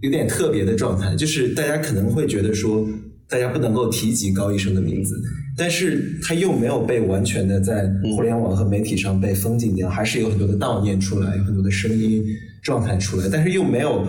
[0.00, 2.86] 有点特别的状态，就是大家可能会觉得说，
[3.28, 5.14] 大家不能够提及高医生的名字，
[5.56, 12.24] 但是他又没有被完全的在互联网和媒体上被封禁掉，还是有很多的悼念出来，有很多的声音。
[12.66, 14.04] 状态出来，但是又没有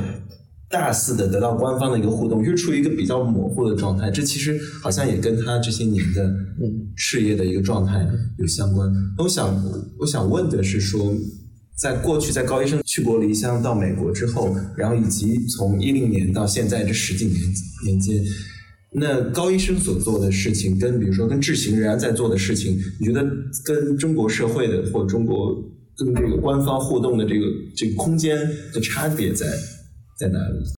[0.68, 4.10] 大肆的得到官方的一个互动，就是处于一个比较模糊的状态。
[4.10, 6.28] 这其实好像也跟他这些年的
[6.96, 8.04] 事业的一个状态
[8.40, 8.92] 有相关。
[9.20, 9.64] 我想，
[10.00, 11.14] 我想问的是说，
[11.78, 17.40] 在过去在高医生去国离乡到美国之后，然后以及从一零年到现在这十几年
[17.86, 18.24] 年间，
[18.92, 23.24] 那高医生所做的事情，跟比如说跟智行仍然在做的事情，你觉得
[23.64, 25.56] 跟中国社会的或中国？
[25.98, 27.46] 跟这个官方互动的这个
[27.76, 28.38] 这个空间
[28.74, 29.46] 的差别在
[30.20, 30.74] 在哪里？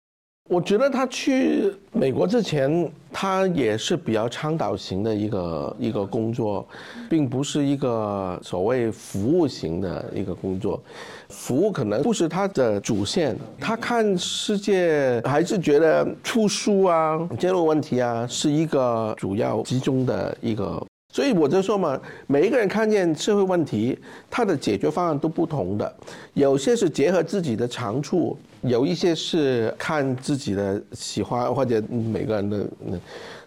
[0.49, 6.67] 我觉得他去美国之前，他也是比较倡导型的一个一个工作，
[7.07, 10.82] 并不是一个所谓服务型的一个工作。
[11.30, 20.84] 服务可能不是他的主线，他看世界还是觉得出书啊、揭露问题啊是一个主要集中的一个。
[21.12, 23.97] 所以我就说嘛，每一个人看见社会问题，
[24.30, 25.95] 他的解决方案都不同的，
[26.36, 32.70] 有些是结合自己的长处，有一些是看自己的喜欢或者每个人的，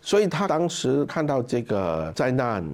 [0.01, 2.65] 所以他当时看到这个灾难。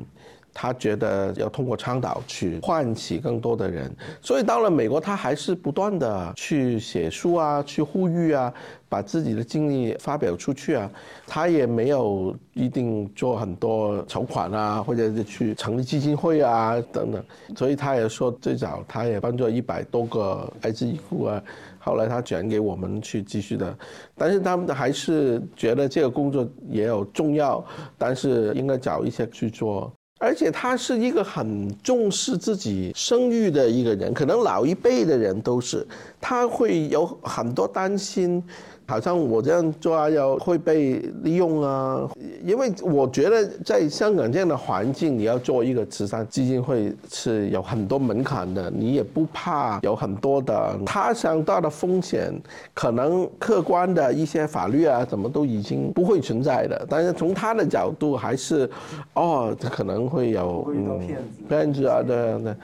[0.52, 8.52] 他觉得要通过倡导去唤起更多的人，所以到了美国，他还是不断的去写书啊，去呼吁啊，
[8.88, 10.90] 把自己的经历发表出去啊。
[11.26, 17.24] 他也没有一定做很多筹款啊，或者是去成立基金会啊等等。
[17.56, 21.40] 所以他也说，最早他也帮助一百多个艾滋医护啊，
[21.78, 23.78] 后来他转给我们去继续的。
[24.16, 27.64] 但是他们还是觉得这个工作也有重要，
[27.96, 29.92] 但是应该找一些去做。
[30.18, 35.86] 而且他是一个很重视自己生育的一个人，可能老一辈的人都是，
[36.20, 38.42] 他会有很多担心。
[38.88, 42.08] 好像我这样做啊，要会被利用啊，
[42.42, 52.32] 因为我觉得在香港这样的环境，你要做一个慈善基金会是有很多门槛的，你也不怕有很多的他想到的风险，
[52.72, 56.86] 可能客观的一些法律啊，怎么都已经不会存在的。
[56.88, 58.68] 但是从他的角度，还是
[59.12, 60.62] 哦，他可能会有
[61.06, 62.54] 骗子骗子啊，对对，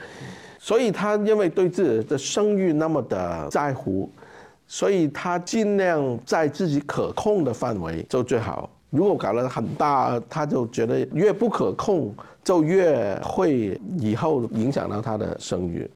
[0.58, 4.08] 所以他因为对自己的声誉那么的在乎。
[4.66, 8.68] 所以他尽量在自己可控的范围就最好。
[8.90, 15.88] 如果搞得很大，他就觉得越不可控，就越会以后影响到他的声誉。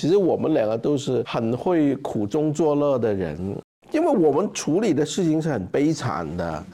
[0.00, 3.36] 其实我们两个都是很会苦中作乐的人，
[3.90, 6.64] 因为我们处理的事情是很悲惨的，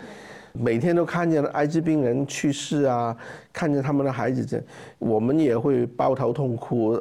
[0.53, 3.17] 每天都看见了艾滋病人去世啊，
[3.53, 4.63] 看见他们的孩子这，
[4.99, 7.01] 我们也会抱头痛哭。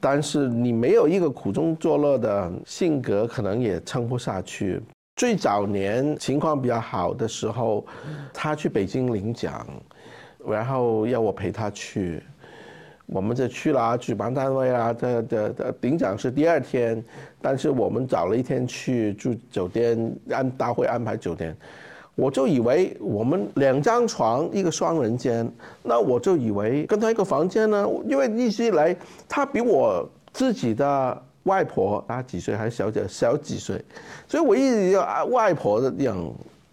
[0.00, 4.80] 但是你没有一个苦中作乐的性格，可能也撑不下去。
[5.16, 7.86] 最早年情况比较好的时候，
[8.32, 9.66] 他去北京领奖，
[10.44, 12.22] 然后要我陪他去，
[13.06, 13.96] 我们就去了。
[13.96, 17.04] 举办单位啊，这这这领奖是第二天，
[17.40, 21.56] 但是我们早了一天去住酒店，按大会安排酒店。
[22.16, 25.50] 我就以为我们两张床一个双人间，
[25.82, 28.96] 那我就以为跟他一个房间呢，因为一直以来
[29.28, 33.84] 他比我自己的外婆大几岁，还小姐小几岁，
[34.28, 36.16] 所以我一直要外婆的样，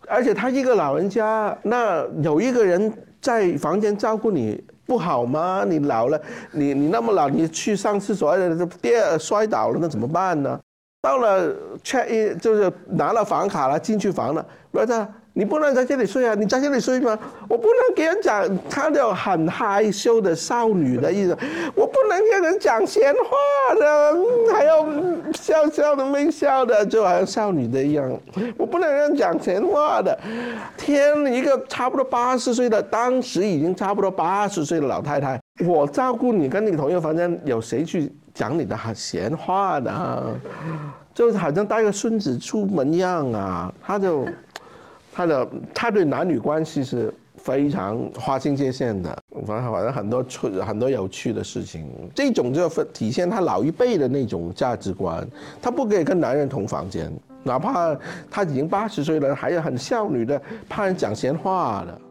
[0.08, 5.66] 而且他一个老人家，那有一个人在房间照顾你不好吗？
[5.68, 6.22] 你老了，
[6.52, 8.38] 你你那么老，你去上厕所
[8.80, 10.60] 跌摔倒了，那怎么办呢？
[11.02, 11.52] 到了
[11.84, 15.08] check in 就是拿了房卡了，进去房了，儿子。
[15.34, 16.36] 你不能在这里睡啊！
[16.36, 17.18] 你在这里睡吗？
[17.48, 21.38] 我不能给人讲，她有很害羞的少女的意思。
[21.74, 24.16] 我不能跟人讲闲话的，
[24.54, 24.86] 还要
[25.34, 28.12] 笑笑的、微笑的，就好像少女的一样。
[28.58, 30.20] 我不能跟人讲闲话的。
[30.76, 40.36] 天，一个差不多八十岁的，当时已经差不多八十岁的老太太，我照顾你，跟你同一个房间，有谁去讲你的闲话的？
[41.14, 43.74] 就好像带个孙子出门一样啊！
[43.82, 44.28] 他就。
[45.14, 55.28] 他的他对男女关系是非常划清界限的，反正反正很多趣很多有趣的事情，这种就体现他老一辈的那种价值观，
[55.62, 57.12] 他不可以跟男人同房间，
[57.44, 57.98] 哪怕
[58.30, 62.02] 他已经八十岁了，还有很少女的怕人讲闲话的。